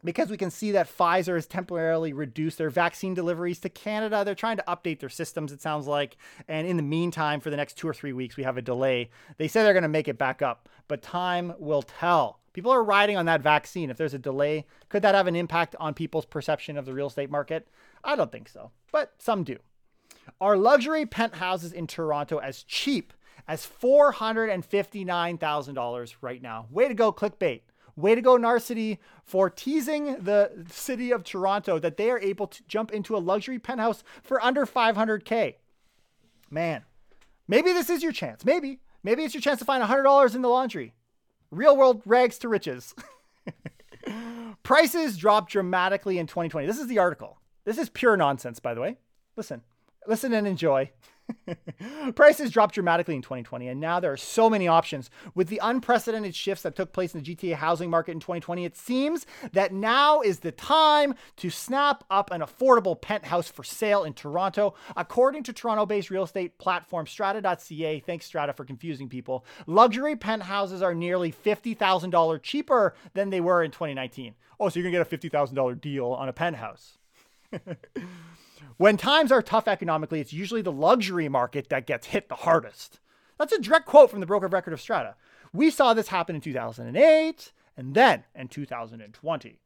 Because 0.03 0.29
we 0.29 0.37
can 0.37 0.49
see 0.49 0.71
that 0.71 0.89
Pfizer 0.89 1.35
has 1.35 1.45
temporarily 1.45 2.11
reduced 2.11 2.57
their 2.57 2.71
vaccine 2.71 3.13
deliveries 3.13 3.59
to 3.59 3.69
Canada. 3.69 4.23
They're 4.25 4.33
trying 4.33 4.57
to 4.57 4.63
update 4.67 4.99
their 4.99 5.09
systems, 5.09 5.51
it 5.51 5.61
sounds 5.61 5.85
like. 5.85 6.17
And 6.47 6.65
in 6.65 6.77
the 6.77 6.83
meantime, 6.83 7.39
for 7.39 7.51
the 7.51 7.57
next 7.57 7.77
two 7.77 7.87
or 7.87 7.93
three 7.93 8.13
weeks, 8.13 8.35
we 8.35 8.43
have 8.43 8.57
a 8.57 8.63
delay. 8.63 9.11
They 9.37 9.47
say 9.47 9.61
they're 9.61 9.73
going 9.73 9.83
to 9.83 9.89
make 9.89 10.07
it 10.07 10.17
back 10.17 10.41
up, 10.41 10.69
but 10.87 11.03
time 11.03 11.53
will 11.59 11.83
tell. 11.83 12.40
People 12.53 12.71
are 12.71 12.83
riding 12.83 13.17
on 13.17 13.25
that 13.25 13.41
vaccine. 13.41 13.89
If 13.89 13.97
there's 13.97 14.13
a 14.13 14.19
delay, 14.19 14.65
could 14.89 15.01
that 15.03 15.15
have 15.15 15.27
an 15.27 15.35
impact 15.35 15.75
on 15.79 15.93
people's 15.93 16.25
perception 16.25 16.77
of 16.77 16.85
the 16.85 16.93
real 16.93 17.07
estate 17.07 17.29
market? 17.29 17.67
I 18.03 18.15
don't 18.15 18.31
think 18.31 18.49
so, 18.49 18.71
but 18.91 19.13
some 19.19 19.43
do. 19.43 19.57
Are 20.39 20.57
luxury 20.57 21.05
penthouses 21.05 21.71
in 21.71 21.85
Toronto 21.87 22.37
as 22.37 22.63
cheap 22.63 23.13
as 23.47 23.65
$459,000 23.65 26.15
right 26.21 26.41
now? 26.41 26.67
Way 26.69 26.87
to 26.87 26.93
go, 26.93 27.11
clickbait. 27.11 27.61
Way 27.95 28.15
to 28.15 28.21
go, 28.21 28.37
Narcity, 28.37 28.99
for 29.23 29.49
teasing 29.49 30.23
the 30.23 30.65
city 30.69 31.11
of 31.11 31.23
Toronto 31.23 31.79
that 31.79 31.97
they 31.97 32.09
are 32.09 32.19
able 32.19 32.47
to 32.47 32.63
jump 32.67 32.91
into 32.91 33.15
a 33.15 33.19
luxury 33.19 33.59
penthouse 33.59 34.03
for 34.23 34.43
under 34.43 34.65
500K. 34.65 35.55
Man, 36.49 36.83
maybe 37.47 37.73
this 37.73 37.89
is 37.89 38.03
your 38.03 38.13
chance. 38.13 38.45
Maybe. 38.45 38.79
Maybe 39.03 39.23
it's 39.23 39.33
your 39.33 39.41
chance 39.41 39.59
to 39.59 39.65
find 39.65 39.83
$100 39.83 40.35
in 40.35 40.41
the 40.41 40.49
laundry. 40.49 40.93
Real 41.51 41.75
world 41.75 42.01
rags 42.05 42.37
to 42.39 42.49
riches. 42.49 42.95
Prices 44.63 45.17
dropped 45.17 45.51
dramatically 45.51 46.17
in 46.17 46.25
2020. 46.25 46.65
This 46.65 46.79
is 46.79 46.87
the 46.87 46.99
article. 46.99 47.39
This 47.65 47.77
is 47.77 47.89
pure 47.89 48.15
nonsense, 48.15 48.59
by 48.59 48.73
the 48.73 48.79
way. 48.79 48.97
Listen. 49.35 49.61
Listen 50.07 50.33
and 50.33 50.47
enjoy. 50.47 50.91
Prices 52.15 52.51
dropped 52.51 52.75
dramatically 52.75 53.15
in 53.15 53.21
2020, 53.21 53.67
and 53.67 53.79
now 53.79 53.99
there 53.99 54.11
are 54.11 54.17
so 54.17 54.49
many 54.49 54.67
options. 54.67 55.09
With 55.35 55.47
the 55.47 55.59
unprecedented 55.61 56.35
shifts 56.35 56.63
that 56.63 56.75
took 56.75 56.93
place 56.93 57.13
in 57.13 57.21
the 57.21 57.35
GTA 57.35 57.55
housing 57.55 57.89
market 57.89 58.11
in 58.11 58.19
2020, 58.19 58.65
it 58.65 58.75
seems 58.75 59.25
that 59.53 59.73
now 59.73 60.21
is 60.21 60.39
the 60.39 60.51
time 60.51 61.15
to 61.37 61.49
snap 61.49 62.03
up 62.09 62.31
an 62.31 62.41
affordable 62.41 62.99
penthouse 62.99 63.49
for 63.49 63.63
sale 63.63 64.03
in 64.03 64.13
Toronto. 64.13 64.75
According 64.95 65.43
to 65.43 65.53
Toronto 65.53 65.85
based 65.85 66.09
real 66.09 66.23
estate 66.23 66.57
platform 66.57 67.07
strata.ca, 67.07 67.99
thanks 67.99 68.25
Strata 68.25 68.53
for 68.53 68.65
confusing 68.65 69.09
people, 69.09 69.45
luxury 69.67 70.15
penthouses 70.15 70.81
are 70.81 70.93
nearly 70.93 71.31
$50,000 71.31 72.41
cheaper 72.41 72.95
than 73.13 73.29
they 73.29 73.41
were 73.41 73.63
in 73.63 73.71
2019. 73.71 74.35
Oh, 74.59 74.69
so 74.69 74.79
you're 74.79 74.91
going 74.91 75.03
to 75.03 75.09
get 75.09 75.23
a 75.23 75.29
$50,000 75.29 75.81
deal 75.81 76.07
on 76.07 76.29
a 76.29 76.33
penthouse. 76.33 76.97
When 78.81 78.97
times 78.97 79.31
are 79.31 79.43
tough 79.43 79.67
economically, 79.67 80.21
it's 80.21 80.33
usually 80.33 80.63
the 80.63 80.71
luxury 80.71 81.29
market 81.29 81.69
that 81.69 81.85
gets 81.85 82.07
hit 82.07 82.29
the 82.29 82.33
hardest. 82.33 82.99
That's 83.37 83.53
a 83.53 83.61
direct 83.61 83.85
quote 83.85 84.09
from 84.09 84.21
the 84.21 84.25
broker 84.25 84.47
of 84.47 84.53
record 84.53 84.73
of 84.73 84.81
Strata. 84.81 85.13
We 85.53 85.69
saw 85.69 85.93
this 85.93 86.07
happen 86.07 86.33
in 86.33 86.41
2008 86.41 87.51
and 87.77 87.93
then 87.93 88.23
in 88.33 88.47
2020. 88.47 89.59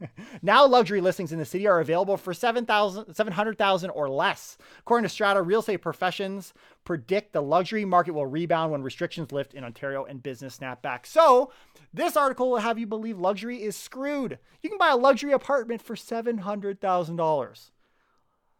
now 0.42 0.64
luxury 0.68 1.00
listings 1.00 1.32
in 1.32 1.40
the 1.40 1.44
city 1.44 1.66
are 1.66 1.80
available 1.80 2.16
for 2.16 2.32
700,000 2.32 3.90
or 3.90 4.08
less. 4.08 4.56
According 4.78 5.02
to 5.02 5.08
Strata, 5.08 5.42
real 5.42 5.58
estate 5.58 5.78
professions 5.78 6.54
predict 6.84 7.32
the 7.32 7.42
luxury 7.42 7.84
market 7.84 8.12
will 8.12 8.26
rebound 8.26 8.70
when 8.70 8.84
restrictions 8.84 9.32
lift 9.32 9.52
in 9.52 9.64
Ontario 9.64 10.04
and 10.04 10.22
business 10.22 10.54
snap 10.54 10.80
back. 10.80 11.08
So, 11.08 11.50
this 11.92 12.16
article 12.16 12.48
will 12.52 12.58
have 12.58 12.78
you 12.78 12.86
believe 12.86 13.18
luxury 13.18 13.64
is 13.64 13.74
screwed. 13.74 14.38
You 14.62 14.68
can 14.68 14.78
buy 14.78 14.90
a 14.90 14.96
luxury 14.96 15.32
apartment 15.32 15.82
for 15.82 15.96
$700,000. 15.96 17.70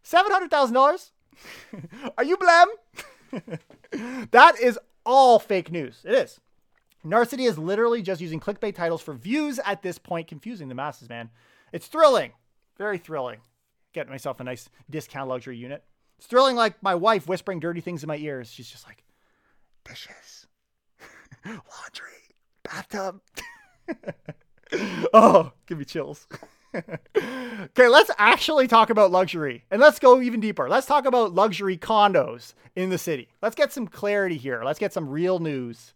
$700,000? 0.05 1.11
Are 2.19 2.25
you 2.25 2.37
blam? 2.37 2.69
that 4.31 4.61
is 4.61 4.79
all 5.05 5.39
fake 5.39 5.71
news. 5.71 6.01
It 6.05 6.15
is. 6.15 6.41
Narcity 7.05 7.49
is 7.49 7.57
literally 7.57 8.03
just 8.03 8.21
using 8.21 8.41
clickbait 8.41 8.75
titles 8.75 9.01
for 9.01 9.15
views 9.15 9.59
at 9.65 9.83
this 9.83 9.99
point, 9.99 10.29
confusing 10.29 10.69
the 10.69 10.75
masses, 10.75 11.09
man. 11.09 11.31
It's 11.73 11.87
thrilling. 11.87 12.33
Very 12.77 12.99
thrilling. 12.99 13.39
Getting 13.93 14.11
myself 14.11 14.41
a 14.41 14.45
nice 14.45 14.69
discount 14.89 15.29
luxury 15.29 15.57
unit. 15.57 15.83
It's 16.19 16.27
thrilling 16.27 16.57
like 16.57 16.83
my 16.83 16.95
wife 16.95 17.27
whispering 17.27 17.61
dirty 17.61 17.81
things 17.81 18.03
in 18.03 18.09
my 18.09 18.17
ears. 18.17 18.53
She's 18.53 18.69
just 18.71 18.87
like, 18.87 19.03
dishes, 19.85 20.47
laundry, 21.47 22.37
bathtub. 22.63 23.21
oh, 25.15 25.53
give 25.67 25.79
me 25.79 25.85
chills. 25.85 26.27
Okay, 26.75 27.89
let's 27.89 28.11
actually 28.19 28.69
talk 28.69 28.91
about 28.91 29.11
luxury 29.11 29.65
and 29.71 29.81
let's 29.81 29.99
go 29.99 30.21
even 30.21 30.41
deeper. 30.41 30.69
Let's 30.69 30.87
talk 30.87 31.05
about 31.07 31.35
luxury 31.35 31.77
condos 31.77 32.55
in 32.77 32.91
the 32.91 32.99
city. 32.99 33.29
Let's 33.43 33.55
get 33.55 33.73
some 33.73 33.87
clarity 33.87 34.37
here. 34.37 34.63
Let's 34.65 34.79
get 34.79 34.93
some 34.93 35.09
real 35.09 35.39
news. 35.39 35.95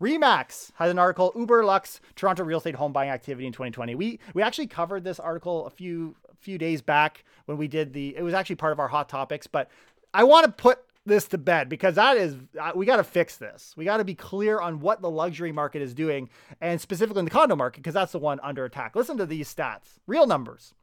Remax 0.00 0.72
has 0.76 0.90
an 0.90 0.98
article 0.98 1.32
Uber 1.36 1.64
Lux 1.64 2.00
Toronto 2.16 2.42
real 2.42 2.58
estate 2.58 2.74
home 2.74 2.92
buying 2.92 3.10
activity 3.10 3.46
in 3.46 3.52
2020. 3.52 3.94
We 3.94 4.18
we 4.34 4.42
actually 4.42 4.66
covered 4.66 5.04
this 5.04 5.20
article 5.20 5.66
a 5.66 5.70
few 5.70 6.16
few 6.38 6.56
days 6.56 6.80
back 6.80 7.24
when 7.44 7.58
we 7.58 7.68
did 7.68 7.92
the 7.92 8.16
it 8.16 8.22
was 8.22 8.32
actually 8.34 8.56
part 8.56 8.72
of 8.72 8.80
our 8.80 8.88
hot 8.88 9.08
topics, 9.08 9.46
but 9.46 9.70
I 10.14 10.24
want 10.24 10.46
to 10.46 10.52
put 10.52 10.80
this 11.10 11.28
to 11.28 11.38
bed 11.38 11.68
because 11.68 11.96
that 11.96 12.16
is 12.16 12.36
uh, 12.58 12.72
we 12.74 12.86
got 12.86 12.96
to 12.96 13.04
fix 13.04 13.36
this. 13.36 13.74
We 13.76 13.84
got 13.84 13.98
to 13.98 14.04
be 14.04 14.14
clear 14.14 14.60
on 14.60 14.80
what 14.80 15.02
the 15.02 15.10
luxury 15.10 15.52
market 15.52 15.82
is 15.82 15.92
doing 15.92 16.30
and 16.60 16.80
specifically 16.80 17.20
in 17.20 17.26
the 17.26 17.30
condo 17.30 17.56
market 17.56 17.80
because 17.80 17.94
that's 17.94 18.12
the 18.12 18.18
one 18.18 18.40
under 18.42 18.64
attack. 18.64 18.96
Listen 18.96 19.18
to 19.18 19.26
these 19.26 19.52
stats. 19.52 19.98
Real 20.06 20.26
numbers. 20.26 20.74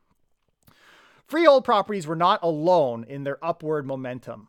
Freehold 1.25 1.65
properties 1.65 2.07
were 2.07 2.15
not 2.15 2.39
alone 2.43 3.05
in 3.07 3.23
their 3.23 3.43
upward 3.43 3.85
momentum. 3.85 4.47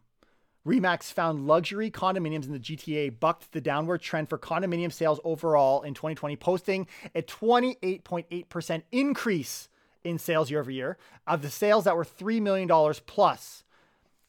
Remax 0.67 1.13
found 1.13 1.47
luxury 1.47 1.91
condominiums 1.91 2.45
in 2.45 2.53
the 2.53 2.59
GTA 2.59 3.19
bucked 3.19 3.53
the 3.53 3.61
downward 3.61 4.03
trend 4.03 4.29
for 4.29 4.39
condominium 4.39 4.93
sales 4.93 5.19
overall 5.25 5.83
in 5.83 5.95
2020, 5.95 6.37
posting 6.37 6.87
a 7.15 7.23
28.8% 7.23 8.83
increase 8.93 9.69
in 10.05 10.19
sales 10.19 10.51
year 10.51 10.61
over 10.61 10.71
year 10.71 10.99
of 11.27 11.43
the 11.43 11.51
sales 11.51 11.85
that 11.85 11.97
were 11.97 12.05
$3 12.05 12.41
million 12.41 12.69
plus 13.07 13.65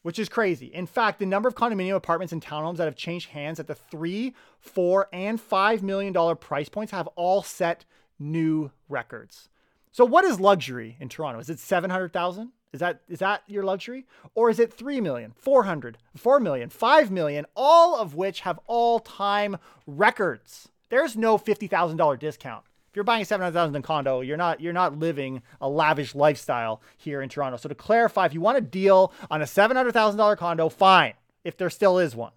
which 0.02 0.20
is 0.20 0.30
crazy. 0.30 0.68
In 0.68 0.86
fact, 0.86 1.20
the 1.20 1.26
number 1.26 1.50
of 1.50 1.56
condominium 1.56 1.96
apartments 1.96 2.32
and 2.32 2.42
townhomes 2.42 2.78
that 2.78 2.86
have 2.86 2.96
changed 2.96 3.30
hands 3.30 3.60
at 3.60 3.68
the 3.68 3.76
three, 3.76 4.34
four, 4.60 5.08
and 5.12 5.40
five 5.40 5.84
million 5.84 6.14
dollar 6.14 6.36
price 6.36 6.70
points 6.70 6.92
have 6.92 7.08
all 7.16 7.44
set 7.44 7.86
new 8.18 8.72
records. 8.88 9.50
So 9.92 10.06
what 10.06 10.26
is 10.26 10.40
luxury 10.40 10.98
in 11.00 11.10
Toronto? 11.10 11.40
Is 11.40 11.50
it 11.50 11.60
700,000? 11.60 12.52
Is 12.72 12.80
that 12.82 13.02
is 13.10 13.20
that 13.20 13.42
your 13.48 13.64
luxury 13.64 14.06
or 14.36 14.50
is 14.50 14.60
it 14.60 14.72
3 14.72 15.02
million, 15.02 15.34
400, 15.36 15.98
4 16.16 16.40
million, 16.40 16.70
5 16.70 17.12
million, 17.12 17.46
all 17.56 17.98
of 17.98 18.14
which 18.14 18.42
have 18.42 18.60
all-time 18.68 19.58
records? 19.88 20.70
There's 20.90 21.18
no 21.18 21.38
$50,000 21.38 22.20
discount. 22.20 22.64
If 22.90 22.96
you're 22.96 23.04
buying 23.04 23.22
a 23.22 23.26
700,000 23.26 23.84
condo, 23.84 24.22
you're 24.22 24.38
not 24.38 24.62
you're 24.62 24.74
not 24.74 24.98
living 24.98 25.44
a 25.62 25.70
lavish 25.70 26.16
lifestyle 26.16 26.82
here 26.98 27.22
in 27.22 27.30
Toronto. 27.30 27.58
So 27.58 27.70
to 27.70 27.76
clarify, 27.76 28.26
if 28.26 28.34
you 28.34 28.42
want 28.42 28.58
a 28.58 28.62
deal 28.62 29.14
on 29.30 29.42
a 29.42 29.46
$700,000 29.46 30.38
condo, 30.38 30.70
fine. 30.70 31.14
If 31.44 31.56
there 31.56 31.70
still 31.70 32.00
is 32.00 32.16
one. 32.16 32.32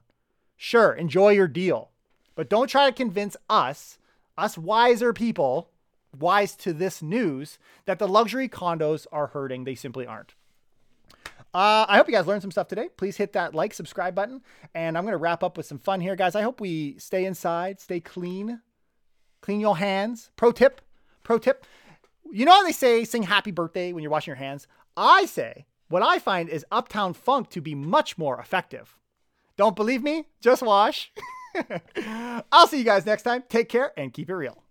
Sure, 0.56 0.92
enjoy 0.92 1.30
your 1.30 1.48
deal. 1.48 1.90
But 2.34 2.50
don't 2.50 2.68
try 2.68 2.86
to 2.86 2.94
convince 2.94 3.36
us, 3.48 3.98
us 4.36 4.58
wiser 4.58 5.12
people, 5.12 5.70
wise 6.18 6.54
to 6.56 6.72
this 6.72 7.02
news 7.02 7.58
that 7.86 7.98
the 7.98 8.08
luxury 8.08 8.48
condos 8.48 9.06
are 9.10 9.28
hurting. 9.28 9.64
They 9.64 9.74
simply 9.74 10.06
aren't. 10.06 10.34
Uh, 11.54 11.84
I 11.86 11.96
hope 11.96 12.08
you 12.08 12.14
guys 12.14 12.26
learned 12.26 12.42
some 12.42 12.50
stuff 12.50 12.68
today. 12.68 12.88
Please 12.96 13.16
hit 13.16 13.34
that 13.34 13.54
like, 13.54 13.74
subscribe 13.74 14.14
button. 14.14 14.42
And 14.74 14.96
I'm 14.96 15.04
going 15.04 15.12
to 15.12 15.18
wrap 15.18 15.42
up 15.42 15.56
with 15.56 15.66
some 15.66 15.78
fun 15.78 16.00
here, 16.00 16.16
guys. 16.16 16.34
I 16.34 16.42
hope 16.42 16.60
we 16.60 16.98
stay 16.98 17.24
inside, 17.24 17.80
stay 17.80 18.00
clean, 18.00 18.60
clean 19.42 19.60
your 19.60 19.76
hands. 19.76 20.30
Pro 20.36 20.52
tip, 20.52 20.80
pro 21.22 21.38
tip. 21.38 21.66
You 22.30 22.46
know 22.46 22.52
how 22.52 22.64
they 22.64 22.72
say 22.72 23.04
sing 23.04 23.24
happy 23.24 23.50
birthday 23.50 23.92
when 23.92 24.02
you're 24.02 24.10
washing 24.10 24.32
your 24.32 24.36
hands? 24.36 24.66
I 24.96 25.26
say 25.26 25.66
what 25.88 26.02
I 26.02 26.18
find 26.18 26.48
is 26.48 26.64
Uptown 26.72 27.12
Funk 27.12 27.50
to 27.50 27.60
be 27.60 27.74
much 27.74 28.16
more 28.16 28.40
effective. 28.40 28.96
Don't 29.58 29.76
believe 29.76 30.02
me? 30.02 30.28
Just 30.40 30.62
wash. 30.62 31.12
I'll 32.50 32.66
see 32.66 32.78
you 32.78 32.84
guys 32.84 33.04
next 33.04 33.24
time. 33.24 33.44
Take 33.50 33.68
care 33.68 33.92
and 33.98 34.12
keep 34.12 34.30
it 34.30 34.34
real. 34.34 34.61